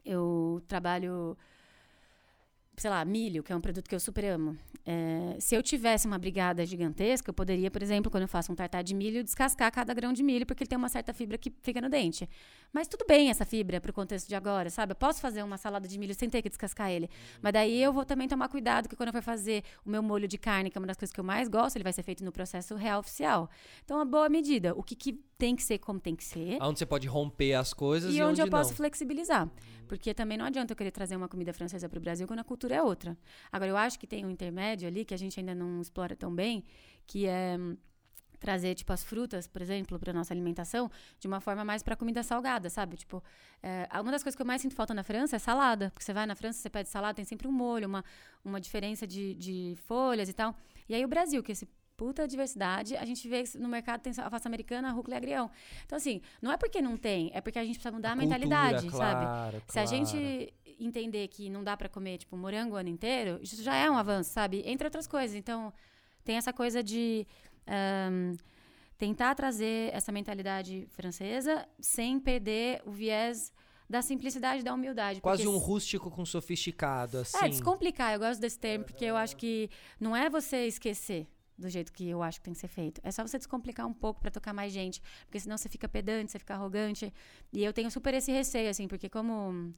[0.05, 1.38] eu trabalho
[2.76, 4.57] sei lá, milho, que é um produto que eu super amo.
[4.86, 8.55] É, se eu tivesse uma brigada gigantesca, eu poderia, por exemplo, quando eu faço um
[8.55, 11.53] tartar de milho, descascar cada grão de milho, porque ele tem uma certa fibra que
[11.61, 12.28] fica no dente.
[12.74, 14.91] Mas tudo bem essa fibra para o contexto de agora, sabe?
[14.91, 17.09] Eu posso fazer uma salada de milho sem ter que descascar ele.
[17.41, 20.28] Mas daí eu vou também tomar cuidado que quando eu for fazer o meu molho
[20.28, 22.26] de carne, que é uma das coisas que eu mais gosto, ele vai ser feito
[22.26, 23.49] no processo real oficial.
[23.86, 24.74] Então, uma boa medida.
[24.76, 26.57] O que, que tem que ser como tem que ser.
[26.61, 28.77] Onde você pode romper as coisas e, e onde, onde eu posso não.
[28.77, 29.49] flexibilizar.
[29.88, 32.43] Porque também não adianta eu querer trazer uma comida francesa para o Brasil quando a
[32.43, 33.17] cultura é outra.
[33.51, 36.34] Agora, eu acho que tem um intermédio ali que a gente ainda não explora tão
[36.34, 36.63] bem,
[37.05, 37.75] que é hum,
[38.43, 42.21] trazer tipo as frutas, por exemplo, para nossa alimentação de uma forma mais para comida
[42.23, 42.97] salgada, sabe?
[42.97, 43.23] Tipo,
[43.61, 46.13] é, uma das coisas que eu mais sinto falta na França é salada, porque você
[46.13, 48.03] vai na França, você pede salada, tem sempre um molho, uma,
[48.43, 50.55] uma diferença de, de folhas e tal.
[50.89, 52.95] E aí o Brasil, que esse puta diversidade.
[52.97, 55.49] A gente vê no mercado tem alface americana, rúcula e agrião.
[55.85, 58.15] Então, assim, não é porque não tem, é porque a gente precisa mudar a, a
[58.15, 59.25] mentalidade, cultura, sabe?
[59.25, 63.39] Claro, Se a gente entender que não dá para comer, tipo, morango o ano inteiro,
[63.41, 64.63] isso já é um avanço, sabe?
[64.65, 65.35] Entre outras coisas.
[65.35, 65.73] Então,
[66.23, 67.25] tem essa coisa de...
[67.67, 68.35] Um,
[68.97, 73.51] tentar trazer essa mentalidade francesa sem perder o viés
[73.89, 75.19] da simplicidade da humildade.
[75.19, 77.37] Quase um rústico com sofisticado, assim.
[77.43, 78.13] É, descomplicar.
[78.13, 79.69] Eu gosto desse termo, porque eu acho que
[79.99, 81.27] não é você esquecer
[81.58, 83.01] do jeito que eu acho que tem que ser feito.
[83.04, 86.32] É só você descomplicar um pouco para tocar mais gente, porque senão você fica pedante,
[86.32, 87.14] você fica arrogante.
[87.51, 89.74] E eu tenho super esse receio, assim, porque como.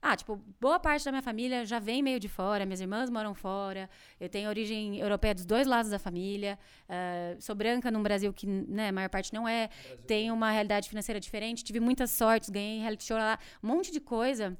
[0.00, 3.34] Ah, tipo, boa parte da minha família já vem meio de fora, minhas irmãs moram
[3.34, 3.90] fora,
[4.20, 8.46] eu tenho origem europeia dos dois lados da família, uh, sou branca num Brasil que,
[8.46, 9.68] né, a maior parte não é,
[10.06, 13.98] tenho uma realidade financeira diferente, tive muitas sortes, ganhei reality show lá, um monte de
[13.98, 14.56] coisa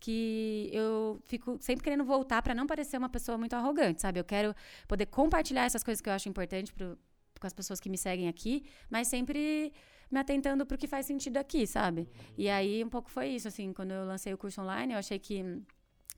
[0.00, 4.20] que eu fico sempre querendo voltar para não parecer uma pessoa muito arrogante, sabe?
[4.20, 4.54] Eu quero
[4.86, 6.98] poder compartilhar essas coisas que eu acho importante pro,
[7.40, 9.72] com as pessoas que me seguem aqui, mas sempre
[10.10, 12.08] me atentando para o que faz sentido aqui, sabe?
[12.36, 15.18] E aí um pouco foi isso, assim, quando eu lancei o curso online, eu achei
[15.18, 15.44] que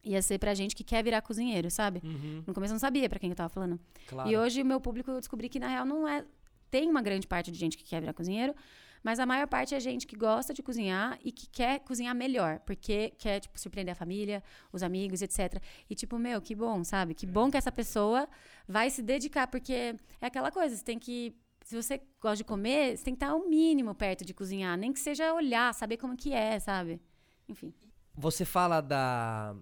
[0.04, 2.00] ia ser pra gente que quer virar cozinheiro, sabe?
[2.04, 2.44] Uhum.
[2.46, 3.78] No começo eu não sabia para quem eu tava falando.
[4.06, 4.30] Claro.
[4.30, 6.24] E hoje o meu público eu descobri que na real não é
[6.70, 8.54] tem uma grande parte de gente que quer virar cozinheiro,
[9.02, 12.60] mas a maior parte é gente que gosta de cozinhar e que quer cozinhar melhor,
[12.60, 14.42] porque quer, tipo, surpreender a família,
[14.72, 15.62] os amigos, etc.
[15.88, 17.14] E, tipo, meu, que bom, sabe?
[17.14, 18.28] Que bom que essa pessoa
[18.68, 21.34] vai se dedicar, porque é aquela coisa, você tem que.
[21.64, 24.92] Se você gosta de comer, você tem que estar ao mínimo perto de cozinhar, nem
[24.92, 27.00] que seja olhar, saber como que é, sabe?
[27.48, 27.72] Enfim.
[28.14, 29.54] Você fala da.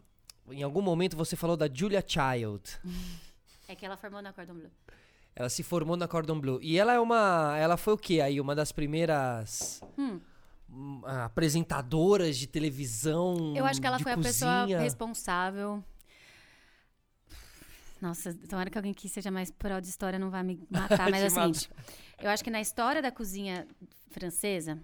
[0.51, 2.63] Em algum momento você falou da Julia Child.
[3.71, 4.71] É que ela formou na Cordon Bleu.
[5.39, 6.59] Ela se formou na Cordon Bleu.
[6.61, 7.57] E ela é uma.
[7.57, 8.41] Ela foi o quê aí?
[8.41, 9.81] Uma das primeiras.
[9.97, 10.19] Hum.
[11.05, 13.55] Apresentadoras de televisão.
[13.57, 14.63] Eu acho que ela foi cozinha.
[14.63, 15.85] a pessoa responsável.
[18.01, 21.23] Nossa, tomara que alguém que seja mais pró de história não vá me matar, mas
[21.23, 21.71] é o seguinte.
[22.21, 23.65] Eu acho que na história da cozinha
[24.11, 24.77] francesa,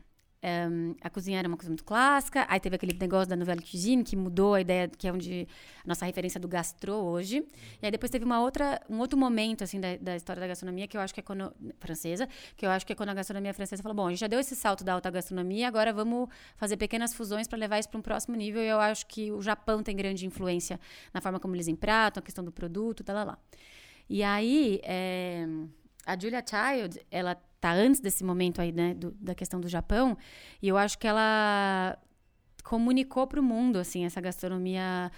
[0.44, 4.04] um, a cozinha era uma coisa muito clássica, aí teve aquele negócio da nouvelle cuisine,
[4.04, 5.48] que mudou a ideia, que é onde
[5.82, 7.46] a nossa referência do gastro hoje.
[7.80, 10.86] E aí depois teve uma outra, um outro momento, assim, da, da história da gastronomia,
[10.86, 13.54] que eu acho que é quando, francesa, que eu acho que é quando a gastronomia
[13.54, 16.76] francesa falou, bom, a gente já deu esse salto da alta gastronomia, agora vamos fazer
[16.76, 19.82] pequenas fusões para levar isso para um próximo nível, e eu acho que o Japão
[19.82, 20.78] tem grande influência
[21.12, 23.38] na forma como eles empratam, a questão do produto, tal, lá, lá.
[24.10, 25.46] E aí, é,
[26.04, 27.34] a Julia Child, ela
[27.64, 30.18] tá antes desse momento aí, né, do, da questão do Japão,
[30.60, 31.96] e eu acho que ela
[32.62, 35.10] comunicou para o mundo, assim, essa gastronomia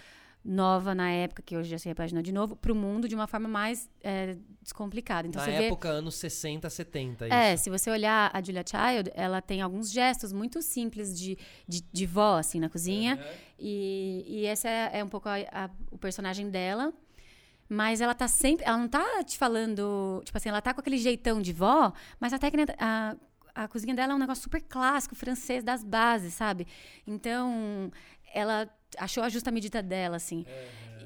[0.45, 3.27] nova na época, que hoje já se repagina de novo, para o mundo de uma
[3.27, 5.27] forma mais é, descomplicada.
[5.27, 5.99] Então, na época, vê...
[5.99, 7.27] anos 60, 70.
[7.27, 7.65] É, isso.
[7.65, 11.37] se você olhar a Julia Child, ela tem alguns gestos muito simples de,
[11.67, 13.17] de, de vó, assim, na cozinha.
[13.17, 13.39] Uhum.
[13.59, 16.93] E, e esse é, é um pouco a, a, o personagem dela.
[17.69, 18.65] Mas ela tá sempre.
[18.65, 20.23] Ela não tá te falando.
[20.25, 22.75] Tipo assim, ela tá com aquele jeitão de vó, mas a técnica.
[22.79, 23.17] A,
[23.55, 26.67] a cozinha dela é um negócio super clássico, francês, das bases, sabe?
[27.07, 27.91] Então,
[28.35, 30.45] ela achou a justa medida dela, assim.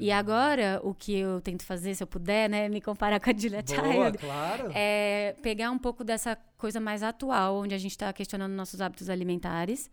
[0.00, 3.34] E agora, o que eu tento fazer, se eu puder, né, me comparar com a
[3.36, 4.72] Julia Boa, Child, claro.
[4.74, 9.08] é pegar um pouco dessa coisa mais atual, onde a gente está questionando nossos hábitos
[9.10, 9.88] alimentares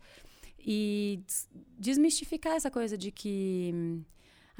[0.58, 1.48] e des-
[1.78, 4.00] desmistificar essa coisa de que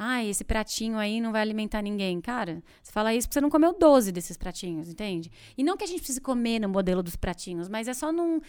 [0.01, 2.21] ah, esse pratinho aí não vai alimentar ninguém.
[2.21, 5.29] Cara, você fala isso porque você não comeu 12 desses pratinhos, entende?
[5.57, 8.41] E não que a gente precise comer no modelo dos pratinhos, mas é só não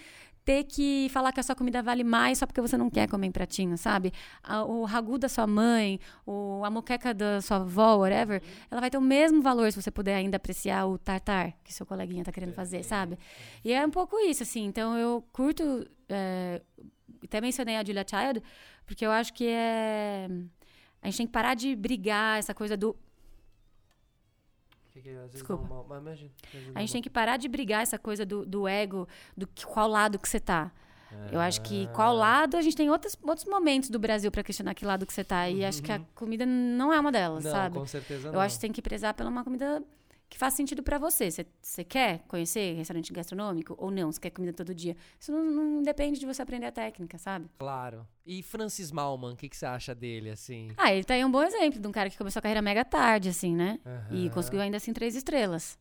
[0.46, 3.28] ter que falar que a sua comida vale mais só porque você não quer comer
[3.28, 4.14] em pratinho, sabe?
[4.68, 8.98] O ragu da sua mãe, o, a moqueca da sua avó, whatever, ela vai ter
[8.98, 12.54] o mesmo valor se você puder ainda apreciar o tartar que seu coleguinha tá querendo
[12.54, 13.18] fazer, sabe?
[13.66, 14.66] E é um pouco isso, assim.
[14.66, 15.88] Então, eu curto...
[16.08, 16.62] é,
[17.24, 18.42] até mencionei a Julia Child,
[18.86, 20.28] porque eu acho que é...
[21.02, 22.96] A gente tem que parar de brigar essa coisa do.
[24.92, 25.66] Que que às vezes Desculpa.
[25.68, 26.32] mal- mas imagina,
[26.76, 29.88] A gente tem que parar de brigar essa coisa do, do ego, do que- qual
[29.88, 30.72] lado que você tá.
[31.32, 34.76] Eu acho que qual lado, a gente tem outros, outros momentos do Brasil para questionar
[34.76, 35.50] que lado que você tá.
[35.50, 37.80] E acho que a comida não é uma delas, Não, sabe?
[37.80, 38.40] com certeza Eu não.
[38.42, 39.84] acho que tem que prezar pela uma comida
[40.30, 41.30] que faz sentido pra você.
[41.32, 44.12] Você- quer conhecer restaurante gastronômico ou não?
[44.12, 44.96] Você quer comida todo dia?
[45.20, 47.50] Isso não, não depende de você aprender a técnica, sabe?
[47.58, 48.06] Claro.
[48.26, 50.70] E Francis Malman, o que, que você acha dele, assim?
[50.78, 52.86] Ah, ele tá aí um bom exemplo de um cara que começou a carreira mega
[52.86, 53.80] tarde, assim, né?
[54.12, 54.30] E Aham.
[54.36, 55.78] conseguiu ainda assim três estrelas.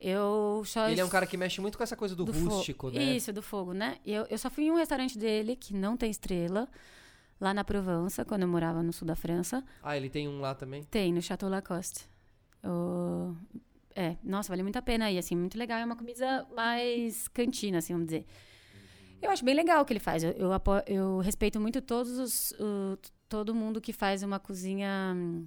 [0.00, 0.88] Eu só.
[0.88, 3.02] Ele é um cara que mexe muito com essa coisa do, do fo- rústico, né?
[3.02, 3.98] Isso, do fogo, né?
[4.04, 6.68] E eu, eu só fui em um restaurante dele que não tem estrela,
[7.40, 9.62] lá na Provença, quando eu morava no sul da França.
[9.82, 10.82] Ah, ele tem um lá também?
[10.84, 12.08] Tem, no Chateau Lacoste.
[12.64, 13.34] O-
[13.94, 15.78] É, nossa, vale muito a pena ir, assim, muito legal.
[15.78, 18.24] É uma comida mais cantina, assim, vamos dizer.
[19.20, 20.22] Eu acho bem legal o que ele faz.
[20.24, 20.50] Eu, eu,
[20.86, 22.52] eu respeito muito todos os...
[22.58, 25.46] o- todo mundo que faz uma cozinha hum,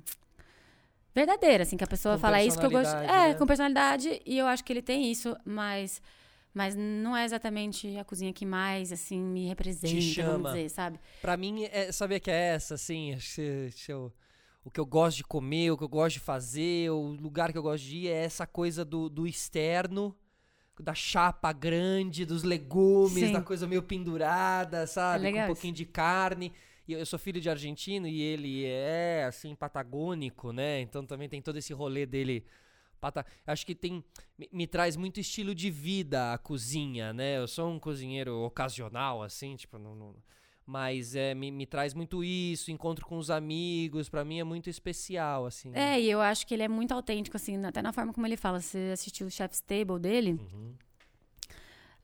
[1.13, 2.95] verdadeira, assim, que a pessoa fala, é isso que eu gosto.
[2.95, 3.33] É, né?
[3.35, 6.01] com personalidade, e eu acho que ele tem isso, mas...
[6.55, 10.31] Mas não é exatamente a cozinha que mais, assim, me representa, chama.
[10.33, 10.99] vamos dizer, sabe?
[11.19, 14.13] Pra mim, é, sabia que é essa, assim, acho que se eu-
[14.63, 17.57] o que eu gosto de comer, o que eu gosto de fazer, o lugar que
[17.57, 20.15] eu gosto de ir é essa coisa do, do externo,
[20.79, 23.31] da chapa grande, dos legumes, Sim.
[23.33, 25.19] da coisa meio pendurada, sabe?
[25.31, 26.51] Com um pouquinho de carne.
[26.87, 30.81] E eu, eu sou filho de argentino e ele é, assim, patagônico, né?
[30.81, 32.43] Então também tem todo esse rolê dele.
[32.99, 34.03] pata- Acho que tem.
[34.37, 37.37] Me, me traz muito estilo de vida a cozinha, né?
[37.37, 39.95] Eu sou um cozinheiro ocasional, assim, tipo, não.
[39.95, 40.15] não-
[40.65, 44.69] mas é, me, me traz muito isso, encontro com os amigos, pra mim é muito
[44.69, 45.71] especial, assim.
[45.73, 48.37] É, e eu acho que ele é muito autêntico, assim, até na forma como ele
[48.37, 48.59] fala.
[48.59, 50.31] Você assistiu o Chef's Table dele?
[50.33, 50.73] Uhum.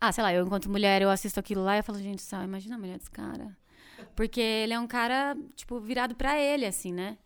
[0.02, 2.42] Ah, sei lá, eu enquanto mulher, eu assisto aquilo lá e eu falo, gente, só,
[2.44, 3.58] imagina a mulher desse cara.
[4.16, 7.18] Porque ele é um cara, tipo, virado pra ele, assim, né?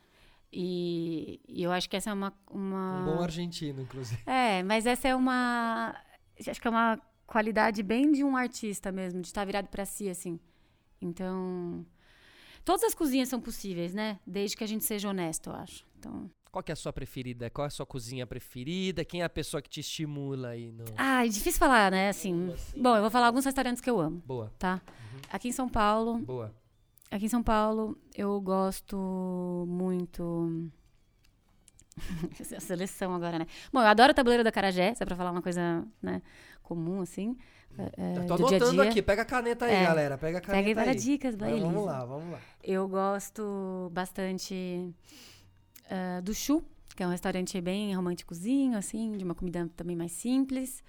[0.51, 2.33] E, e eu acho que essa é uma...
[2.49, 3.01] uma...
[3.01, 4.21] Um bom argentino, inclusive.
[4.25, 5.95] É, mas essa é uma...
[6.47, 10.09] Acho que é uma qualidade bem de um artista mesmo, de estar virado pra si,
[10.09, 10.39] assim.
[11.03, 11.85] Então...
[12.65, 14.19] Todas as cozinhas são possíveis, né?
[14.25, 15.85] Desde que a gente seja honesto, eu acho.
[15.99, 16.29] Então...
[16.51, 17.49] Qual que é a sua preferida?
[17.49, 19.03] Qual é a sua cozinha preferida?
[19.03, 20.71] Quem é a pessoa que te estimula aí?
[20.71, 20.85] No...
[20.95, 22.09] Ah, é difícil falar, né?
[22.09, 22.53] Assim.
[22.77, 24.79] Bom, eu vou falar alguns restaurantes que eu amo, Boa, tá?
[25.31, 26.53] Aqui em São Paulo, boa.
[27.09, 30.69] aqui em São Paulo, eu gosto muito.
[32.53, 33.45] É a seleção agora, né?
[33.71, 36.21] Bom, eu adoro o tabuleiro da Carajé, se é pra falar uma coisa, né,
[36.61, 37.37] comum, assim.
[37.77, 38.89] é, Eu tô do dia a anotando dia.
[38.91, 39.83] aqui, pega a caneta aí, É.
[39.83, 40.17] galera.
[40.17, 40.97] Pega a caneta Pega aí para aí.
[40.97, 42.39] dicas, vai, Mas Vamos lá, vamos lá.
[42.63, 44.93] Eu gosto bastante
[45.89, 46.63] ah, do Chu,
[46.95, 50.83] que é um restaurante bem românticozinho, assim, de uma comida também mais simples.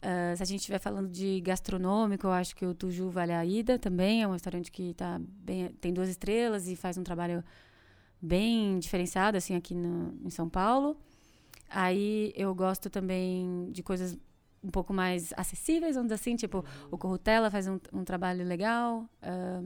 [0.00, 3.44] Ah, se a gente estiver falando de gastronômico, eu acho que o Tuju vale a
[3.44, 4.22] ida também.
[4.22, 7.42] É um restaurante que tá bem, tem duas estrelas e faz um trabalho
[8.20, 10.96] bem diferenciado, assim, aqui no, em São Paulo.
[11.70, 14.18] Aí eu gosto também de coisas
[14.62, 19.08] um pouco mais acessíveis, vamos dizer assim, tipo o Corrutela faz um, um trabalho legal.
[19.22, 19.62] ah,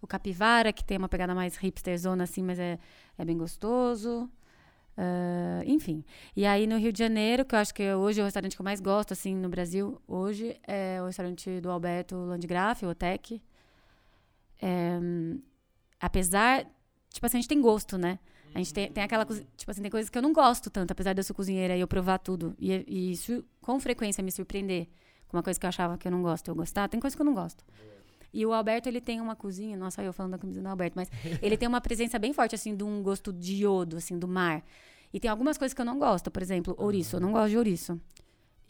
[0.00, 2.76] o Capivara, que tem uma pegada mais hipsterzona, assim, mas é,
[3.16, 4.28] é bem gostoso.
[4.96, 6.04] Ah, enfim.
[6.36, 8.60] E aí no Rio de Janeiro, que eu acho que hoje é o restaurante que
[8.60, 13.40] eu mais gosto, assim, no Brasil, hoje, é o restaurante do Alberto Landgraf, o Otec.
[14.60, 14.98] É,
[16.00, 16.66] apesar,
[17.12, 18.18] tipo assim, a gente tem gosto, né?
[18.54, 20.90] A gente tem, tem aquela coisa, tipo assim, tem coisas que eu não gosto tanto,
[20.90, 22.54] apesar de eu ser cozinheira e eu provar tudo.
[22.58, 24.88] E, e isso, com frequência, me surpreender
[25.26, 26.88] com uma coisa que eu achava que eu não gosto, eu gostar.
[26.88, 27.64] Tem coisa que eu não gosto.
[28.32, 31.10] E o Alberto, ele tem uma cozinha, nossa, eu falando da comida do Alberto, mas
[31.40, 34.62] ele tem uma presença bem forte, assim, de um gosto de iodo, assim, do mar.
[35.12, 37.16] E tem algumas coisas que eu não gosto, por exemplo, ouriço.
[37.16, 38.00] Eu não gosto de ouriço.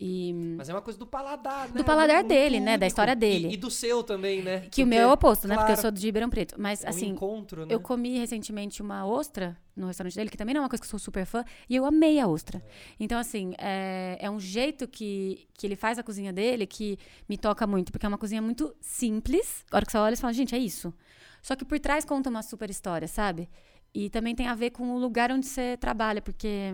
[0.05, 1.74] E Mas é uma coisa do paladar, né?
[1.76, 2.76] Do paladar dele, né?
[2.76, 3.50] Da história dele.
[3.50, 4.66] E, e do seu também, né?
[4.68, 5.55] que o meu é o oposto, né?
[5.55, 6.57] Porque eu sou de Ribeirão Preto.
[6.59, 7.72] Mas, assim, encontro, né?
[7.72, 10.86] eu comi recentemente uma ostra no restaurante dele, que também não é uma coisa que
[10.86, 12.61] eu sou super fã, e eu amei a ostra.
[12.98, 16.98] Então, assim, é, é um jeito que, que ele faz a cozinha dele que
[17.28, 19.64] me toca muito, porque é uma cozinha muito simples.
[19.70, 20.92] A hora que você olha, você fala, gente, é isso.
[21.40, 23.48] Só que por trás conta uma super história, sabe?
[23.94, 26.72] E também tem a ver com o lugar onde você trabalha, porque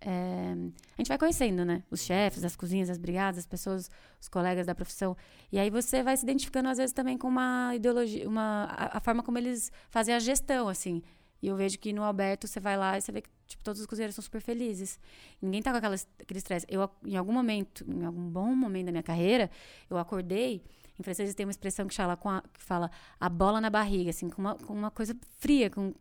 [0.00, 0.54] é,
[0.96, 1.82] a gente vai conhecendo, né?
[1.90, 3.90] Os chefes, as cozinhas, as brigadas, as pessoas,
[4.20, 5.16] os colegas da profissão.
[5.50, 9.00] E aí você vai se identificando, às vezes, também com uma ideologia, uma, a, a
[9.00, 11.02] forma como eles fazem a gestão, assim.
[11.40, 13.80] E eu vejo que no Alberto você vai lá e você vê que tipo, todos
[13.80, 14.98] os cozinheiros são super felizes.
[15.40, 16.66] Ninguém tá com aquela, aquele estresse.
[16.68, 19.50] Eu, em algum momento, em algum bom momento da minha carreira,
[19.88, 20.62] eu acordei.
[20.98, 22.90] Em francês tem uma expressão que fala, a, que fala
[23.20, 25.94] a bola na barriga, assim, com uma, com uma coisa fria, com,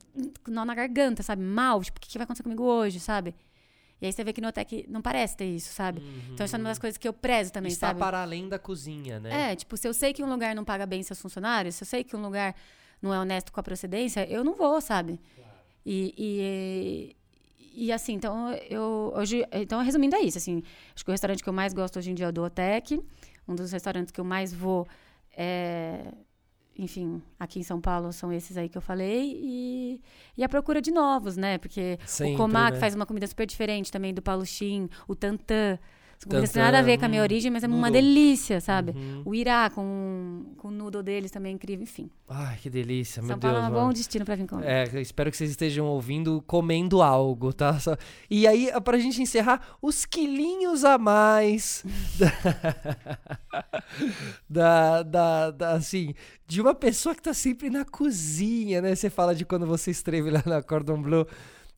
[0.43, 1.43] com nó na garganta, sabe?
[1.43, 3.35] Mal, tipo, o que, que vai acontecer comigo hoje, sabe?
[4.01, 6.01] E aí você vê que no Otec não parece ter isso, sabe?
[6.31, 7.99] Então isso é uma das coisas que eu prezo também, Está sabe?
[7.99, 9.51] para além da cozinha, né?
[9.51, 11.87] É, tipo, se eu sei que um lugar não paga bem seus funcionários, se eu
[11.87, 12.55] sei que um lugar
[13.01, 15.19] não é honesto com a procedência, eu não vou, sabe?
[15.85, 20.61] E, e, e, assim, então eu hoje, então resumindo é isso, assim,
[20.93, 23.01] acho que o restaurante que eu mais gosto hoje em dia é o do Otec,
[23.47, 24.85] um dos restaurantes que eu mais vou
[25.39, 26.11] É,
[26.77, 29.39] enfim, aqui em São Paulo são esses aí que eu falei.
[29.41, 30.01] E,
[30.37, 31.57] e a procura de novos, né?
[31.57, 32.79] Porque Sempre, o Comá, né?
[32.79, 35.79] faz uma comida super diferente também do Paulo Shin, o Tantã.
[36.19, 38.91] São Tantã, têm nada a ver com a minha origem, mas é uma delícia, sabe?
[38.91, 39.21] Uhum.
[39.23, 42.09] O Irá com, com o noodle deles também é incrível, enfim.
[42.27, 43.53] Ai, que delícia, meu São Deus.
[43.53, 43.85] Paulo é um mano.
[43.87, 44.65] bom destino pra vir comer.
[44.67, 47.79] É, espero que vocês estejam ouvindo comendo algo, tá?
[47.79, 47.95] Só-
[48.29, 51.85] E aí, pra gente encerrar, os quilinhos a mais
[54.49, 56.13] da, da, da- assim,
[56.47, 58.95] de uma pessoa que tá sempre na cozinha, né?
[58.95, 61.27] Você fala de quando você esteve lá na Cordon Bleu,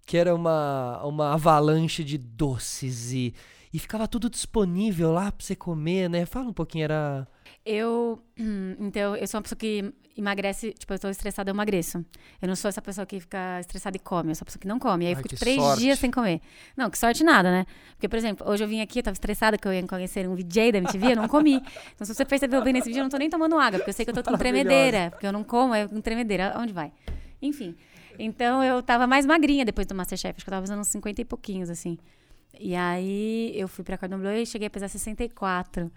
[0.05, 3.33] que era uma, uma avalanche de doces e,
[3.73, 6.25] e ficava tudo disponível lá pra você comer, né?
[6.25, 7.27] Fala um pouquinho, era...
[7.65, 8.21] Eu,
[8.79, 12.03] então, eu sou uma pessoa que emagrece, tipo, eu tô estressada, eu emagreço.
[12.41, 14.67] Eu não sou essa pessoa que fica estressada e come, eu sou a pessoa que
[14.67, 15.05] não come.
[15.05, 15.81] Aí eu Ai, fico que três sorte.
[15.81, 16.41] dias sem comer.
[16.75, 17.65] Não, que sorte nada, né?
[17.91, 20.35] Porque, por exemplo, hoje eu vim aqui, eu tava estressada que eu ia conhecer um
[20.35, 21.61] VJ da MTV, eu não comi.
[21.95, 23.93] Então, se você percebeu bem nesse vídeo, eu não tô nem tomando água, porque eu
[23.93, 25.11] sei que eu tô com tremedeira.
[25.11, 26.53] Porque eu não como, é com tremedeira.
[26.57, 26.91] Onde vai?
[27.41, 27.75] Enfim.
[28.17, 30.35] Então, eu tava mais magrinha depois do Masterchef.
[30.35, 31.97] Acho que eu tava pesando uns 50 e pouquinhos, assim.
[32.57, 35.91] E aí, eu fui pra Cordon Bleu e cheguei a pesar 64.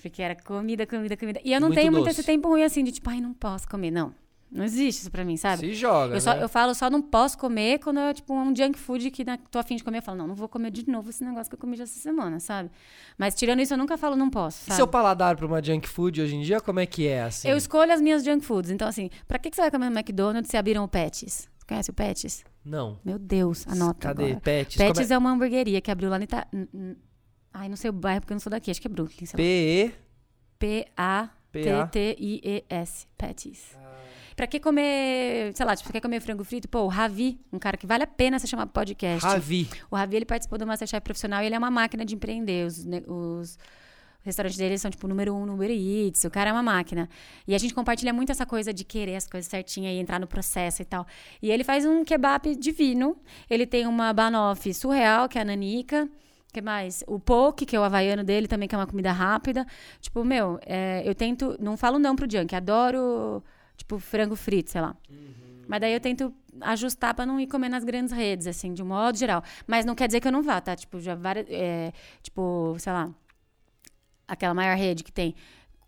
[0.00, 1.40] Porque era comida, comida, comida.
[1.44, 2.20] E eu não Muito tenho muito doce.
[2.20, 3.90] esse tempo ruim assim, de tipo, ai, não posso comer.
[3.90, 4.12] Não.
[4.50, 5.60] Não existe isso pra mim, sabe?
[5.60, 6.42] Se joga, Eu, só, né?
[6.42, 9.58] eu falo, só não posso comer quando é tipo um junk food que na, tô
[9.58, 9.98] afim de comer.
[9.98, 11.98] Eu falo, não, não vou comer de novo esse negócio que eu comi já essa
[11.98, 12.70] semana, sabe?
[13.16, 14.76] Mas tirando isso, eu nunca falo, não posso, E sabe?
[14.76, 17.48] seu paladar pra uma junk food hoje em dia, como é que é, assim?
[17.48, 18.70] Eu escolho as minhas junk foods.
[18.70, 21.48] Então, assim, pra que, que você vai comer no McDonald's se abriram o Pets?
[21.72, 22.44] Conhece o Pets?
[22.64, 22.98] Não.
[23.04, 24.24] Meu Deus, anota Cadê?
[24.26, 24.40] agora.
[24.40, 24.76] Pets?
[24.76, 26.46] Pets Como é uma hamburgueria que abriu lá no Ita...
[26.52, 26.96] n-
[27.52, 28.70] Ai, não sei o bairro porque eu não sou daqui.
[28.70, 29.26] Acho que é Brooklyn.
[29.34, 29.92] P-E...
[31.52, 33.06] P-A-T-T-I-E-S.
[33.16, 33.76] Patties.
[34.36, 36.66] Pra que comer, sei lá, tipo, você quer comer frango frito?
[36.68, 39.26] Pô, o Ravi, um cara que vale a pena você chamar podcast.
[39.26, 39.68] Ravi.
[39.90, 42.66] O Ravi, ele participou do Masterchef profissional e ele é uma máquina de empreender.
[42.66, 43.04] Os, ne-
[44.22, 46.22] os restaurantes dele são, tipo, número um no Uber Eats.
[46.22, 47.08] O cara é uma máquina.
[47.46, 50.28] E a gente compartilha muito essa coisa de querer as coisas certinhas e entrar no
[50.28, 51.04] processo e tal.
[51.42, 53.16] E ele faz um kebab divino.
[53.50, 56.08] Ele tem uma banoffee surreal, que é a nanica.
[56.48, 57.02] O que mais?
[57.08, 59.66] O poke, que é o havaiano dele também, que é uma comida rápida.
[60.00, 61.56] Tipo, meu, é, eu tento...
[61.58, 62.54] Não falo não pro junk.
[62.54, 63.42] Adoro,
[63.76, 64.96] tipo, frango frito, sei lá.
[65.66, 68.86] Mas daí eu tento ajustar pra não ir comer nas grandes redes, assim, de um
[68.86, 69.42] modo geral.
[69.66, 70.76] Mas não quer dizer que eu não vá, tá?
[70.76, 71.46] Tipo, já várias.
[71.48, 71.92] é,
[72.22, 73.10] tipo, sei lá.
[74.32, 75.34] Aquela maior rede que tem.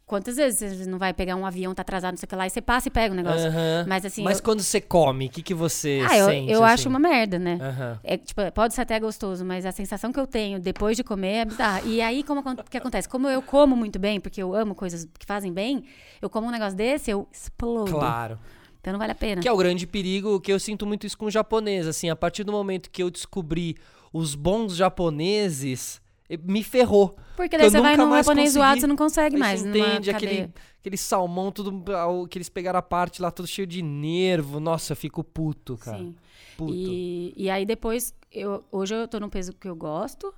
[0.05, 2.47] Quantas vezes você não vai pegar um avião, tá atrasado, não sei o que lá,
[2.47, 3.51] e você passa e pega o negócio?
[3.89, 4.23] Mas assim.
[4.23, 6.53] Mas eu, quando você come, o que, que você ah, eu, sente?
[6.53, 6.75] eu assim?
[6.75, 7.59] acho uma merda, né?
[8.05, 11.37] É, tipo, pode ser até gostoso, mas a sensação que eu tenho depois de comer
[11.37, 11.81] é bizarra.
[11.87, 13.09] E aí, como que acontece?
[13.09, 15.85] Como eu como muito bem, porque eu amo coisas que fazem bem,
[16.21, 17.91] eu como um negócio desse, eu explodo.
[17.91, 18.39] Claro.
[18.83, 19.41] Então não vale a pena.
[19.41, 21.87] Que é o grande perigo, que eu sinto muito isso com o japonês.
[21.87, 23.75] Assim, a partir do momento que eu descobri
[24.13, 26.03] os bons japoneses,
[26.43, 27.17] me ferrou.
[27.37, 29.61] Porque que daí você vai num japonês zoado, você não consegue mais.
[29.61, 30.51] você entende aquele,
[30.81, 31.85] aquele salmão, tudo
[32.29, 34.61] que eles pegaram a parte lá, todo cheio de nervo.
[34.61, 35.99] Nossa, eu fico puto, cara.
[35.99, 36.15] Sim.
[36.57, 36.73] Puto.
[36.73, 40.33] E, e aí depois, eu, hoje eu tô num peso que eu gosto,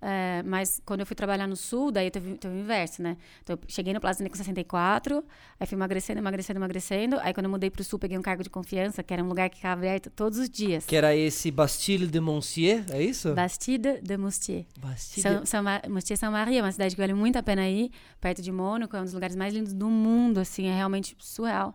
[0.00, 3.16] é, mas quando eu fui trabalhar no sul, daí teve, teve o inverso, né?
[3.42, 5.24] Então eu cheguei no Plaza Cine com 64,
[5.58, 7.18] aí fui emagrecendo, emagrecendo, emagrecendo.
[7.20, 9.48] Aí quando eu mudei pro sul, peguei um cargo de confiança, que era um lugar
[9.50, 10.84] que ficava aberto todos os dias.
[10.86, 13.34] Que era esse Bastille de Monsieur, é isso?
[13.34, 14.64] Bastide de Moustier.
[14.78, 15.22] Bastille.
[15.22, 15.82] São, São, Ma-
[16.16, 17.90] São Maria, uma cidade que vale muito a pena ir,
[18.20, 21.74] perto de Mônaco, é um dos lugares mais lindos do mundo, assim, é realmente surreal.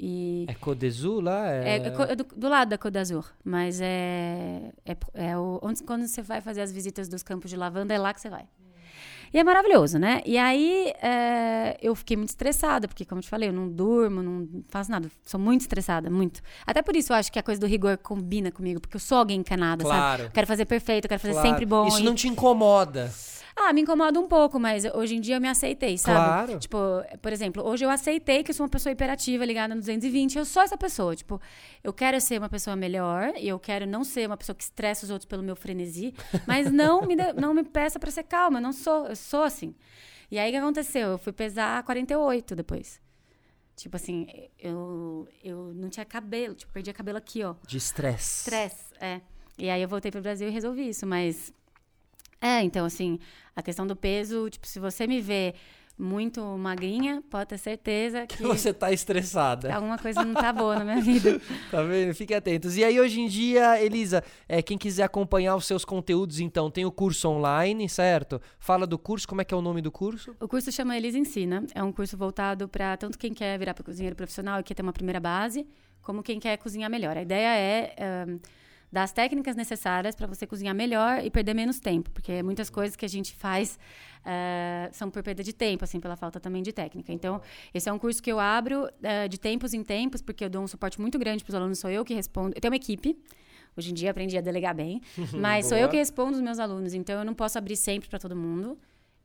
[0.00, 1.50] E É Côte d'Azur lá?
[1.50, 1.76] É...
[1.76, 6.06] É, co- do, do lado da Côte d'Azur, mas é, é, é o, onde, quando
[6.06, 8.44] você vai fazer as visitas dos campos de lavanda, é lá que você vai.
[9.32, 10.22] E é maravilhoso, né?
[10.24, 14.22] E aí é, eu fiquei muito estressada, porque, como eu te falei, eu não durmo,
[14.22, 15.10] não faço nada.
[15.26, 16.40] Sou muito estressada, muito.
[16.66, 19.18] Até por isso eu acho que a coisa do rigor combina comigo, porque eu sou
[19.18, 19.96] alguém encanada, sabe?
[19.96, 20.22] Claro.
[20.24, 21.48] Eu quero fazer perfeito, eu quero fazer claro.
[21.48, 21.86] sempre bom.
[21.86, 23.12] Isso e- não te incomoda.
[23.60, 26.16] Ah, me incomoda um pouco, mas hoje em dia eu me aceitei, sabe?
[26.16, 26.58] Claro.
[26.58, 26.76] Tipo,
[27.20, 30.36] por exemplo, hoje eu aceitei que eu sou uma pessoa hiperativa, ligada no 220.
[30.38, 31.14] Eu sou essa pessoa.
[31.16, 31.40] Tipo,
[31.82, 35.04] eu quero ser uma pessoa melhor e eu quero não ser uma pessoa que estressa
[35.04, 36.14] os outros pelo meu frenesi,
[36.46, 38.58] mas não me, dê- não me peça pra ser calma.
[38.58, 39.74] Eu não sou, eu sou assim.
[40.30, 41.08] E aí o que aconteceu?
[41.12, 43.00] Eu fui pesar 48 depois.
[43.74, 44.26] Tipo assim,
[44.58, 47.54] eu, eu não tinha cabelo, tipo, perdi cabelo aqui, ó.
[47.66, 48.40] De estresse.
[48.40, 49.20] Estresse, é.
[49.56, 51.52] E aí eu voltei pro Brasil e resolvi isso, mas.
[52.40, 53.18] É, então, assim,
[53.54, 55.54] a questão do peso, tipo, se você me vê
[56.00, 59.74] muito magrinha, pode ter certeza que Você tá estressada.
[59.74, 61.40] alguma coisa não tá boa na minha vida.
[61.72, 62.14] Tá vendo?
[62.14, 62.76] Fiquem atentos.
[62.76, 66.84] E aí, hoje em dia, Elisa, é, quem quiser acompanhar os seus conteúdos, então, tem
[66.86, 68.40] o curso online, certo?
[68.60, 70.36] Fala do curso, como é que é o nome do curso?
[70.40, 71.66] O curso chama Elis Ensina.
[71.74, 74.92] É um curso voltado para tanto quem quer virar cozinheiro profissional e quer ter uma
[74.92, 75.66] primeira base,
[76.00, 77.16] como quem quer cozinhar melhor.
[77.16, 78.24] A ideia é,
[78.90, 83.04] das técnicas necessárias para você cozinhar melhor e perder menos tempo, porque muitas coisas que
[83.04, 83.78] a gente faz
[84.20, 87.12] uh, são por perda de tempo, assim, pela falta também de técnica.
[87.12, 87.40] Então,
[87.72, 90.62] esse é um curso que eu abro uh, de tempos em tempos, porque eu dou
[90.62, 92.54] um suporte muito grande para os alunos, sou eu que respondo.
[92.56, 93.18] Eu tenho uma equipe.
[93.76, 95.00] Hoje em dia aprendi a delegar bem,
[95.38, 98.18] mas sou eu que respondo os meus alunos, então eu não posso abrir sempre para
[98.18, 98.76] todo mundo.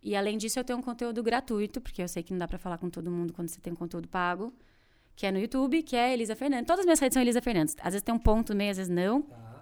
[0.03, 2.59] E além disso, eu tenho um conteúdo gratuito, porque eu sei que não dá para
[2.59, 4.53] falar com todo mundo quando você tem um conteúdo pago,
[5.15, 6.67] que é no YouTube, que é Elisa Fernandes.
[6.67, 7.75] Todas as minhas redes são Elisa Fernandes.
[7.79, 9.21] Às vezes tem um ponto meio, às vezes não.
[9.21, 9.52] Tá.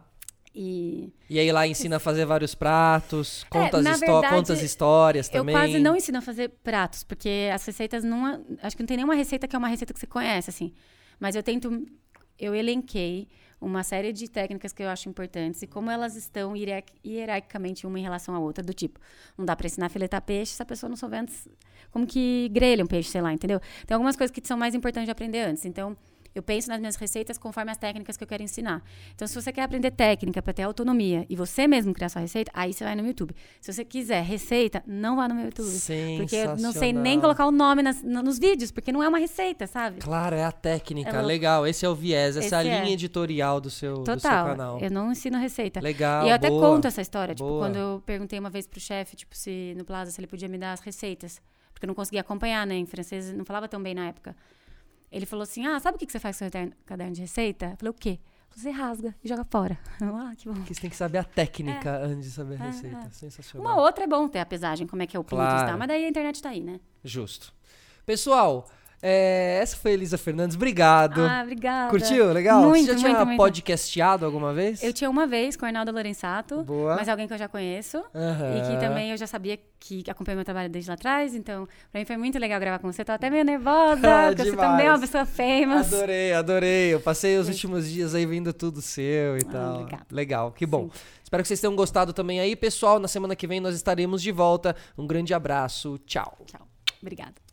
[0.53, 1.13] E...
[1.29, 5.29] e aí lá ensina a fazer vários pratos, conta, é, as, verdade, conta as histórias
[5.29, 5.55] também.
[5.55, 8.43] Eu quase não ensino a fazer pratos, porque as receitas não.
[8.61, 10.73] Acho que não tem nenhuma receita que é uma receita que você conhece, assim.
[11.19, 11.85] Mas eu tento.
[12.37, 13.29] Eu elenquei
[13.61, 18.01] uma série de técnicas que eu acho importantes e como elas estão hierarquicamente uma em
[18.01, 18.99] relação à outra, do tipo,
[19.37, 21.47] não dá para ensinar a filetar peixe se a pessoa não souber antes
[21.91, 23.59] como que grelha um peixe, sei lá, entendeu?
[23.85, 25.65] Tem algumas coisas que são mais importantes de aprender antes.
[25.65, 25.95] Então,
[26.33, 28.81] eu penso nas minhas receitas conforme as técnicas que eu quero ensinar.
[29.13, 32.51] Então, se você quer aprender técnica para ter autonomia e você mesmo criar sua receita,
[32.53, 33.35] aí você vai no YouTube.
[33.59, 35.69] Se você quiser receita, não vá no meu YouTube.
[36.17, 39.19] Porque eu não sei nem colocar o nome nas, nos vídeos, porque não é uma
[39.19, 39.99] receita, sabe?
[39.99, 41.09] Claro, é a técnica.
[41.17, 41.67] É Legal.
[41.67, 42.91] Esse é o viés, essa é a linha é.
[42.91, 44.15] editorial do seu, Total.
[44.15, 44.79] do seu canal.
[44.79, 45.79] Eu não ensino receita.
[45.79, 46.25] Legal.
[46.25, 47.35] E eu até boa, conto essa história.
[47.35, 50.47] Tipo, quando eu perguntei uma vez pro chefe, tipo, se no Plaza, se ele podia
[50.47, 51.41] me dar as receitas.
[51.73, 52.75] Porque eu não conseguia acompanhar, né?
[52.75, 54.35] Em francês não falava tão bem na época.
[55.11, 57.65] Ele falou assim: Ah, sabe o que você faz com o seu caderno de receita?
[57.65, 58.19] Eu falei: O quê?
[58.55, 59.79] Você rasga e joga fora.
[60.01, 60.55] ah, que bom.
[60.55, 62.03] Porque você tem que saber a técnica é.
[62.03, 63.07] antes de saber a é, receita.
[63.07, 63.09] É.
[63.09, 63.65] Sensacional.
[63.65, 65.63] Uma outra é bom ter a pesagem, como é que é o ponto claro.
[65.63, 65.77] e tal.
[65.77, 66.79] Mas daí a internet tá aí, né?
[67.03, 67.53] Justo.
[68.05, 68.69] Pessoal,
[69.01, 71.21] é, essa foi a Elisa Fernandes, obrigado.
[71.21, 71.89] Ah, obrigada.
[71.89, 72.31] Curtiu?
[72.31, 72.61] Legal?
[72.61, 73.37] Muito, Você já muito, tinha muito.
[73.37, 74.83] podcasteado alguma vez?
[74.83, 76.95] Eu tinha uma vez com o Arnaldo Lorenzato, Boa.
[76.95, 77.97] mas alguém que eu já conheço.
[77.97, 78.57] Uhum.
[78.57, 81.33] E que também eu já sabia que acompanha meu trabalho desde lá atrás.
[81.33, 83.03] Então, pra mim foi muito legal gravar com você.
[83.03, 84.01] Tô até meio nervosa,
[84.35, 85.91] porque você também é uma pessoa famous.
[85.91, 86.93] Adorei, adorei.
[86.93, 89.77] Eu passei os últimos dias aí vendo tudo seu e ah, tal.
[89.79, 89.99] Legal.
[90.11, 90.83] legal, que bom.
[90.83, 90.99] Sim.
[91.23, 92.99] Espero que vocês tenham gostado também aí, pessoal.
[92.99, 94.75] Na semana que vem nós estaremos de volta.
[94.97, 95.97] Um grande abraço.
[96.05, 96.37] Tchau.
[96.45, 96.67] Tchau.
[97.01, 97.50] Obrigada.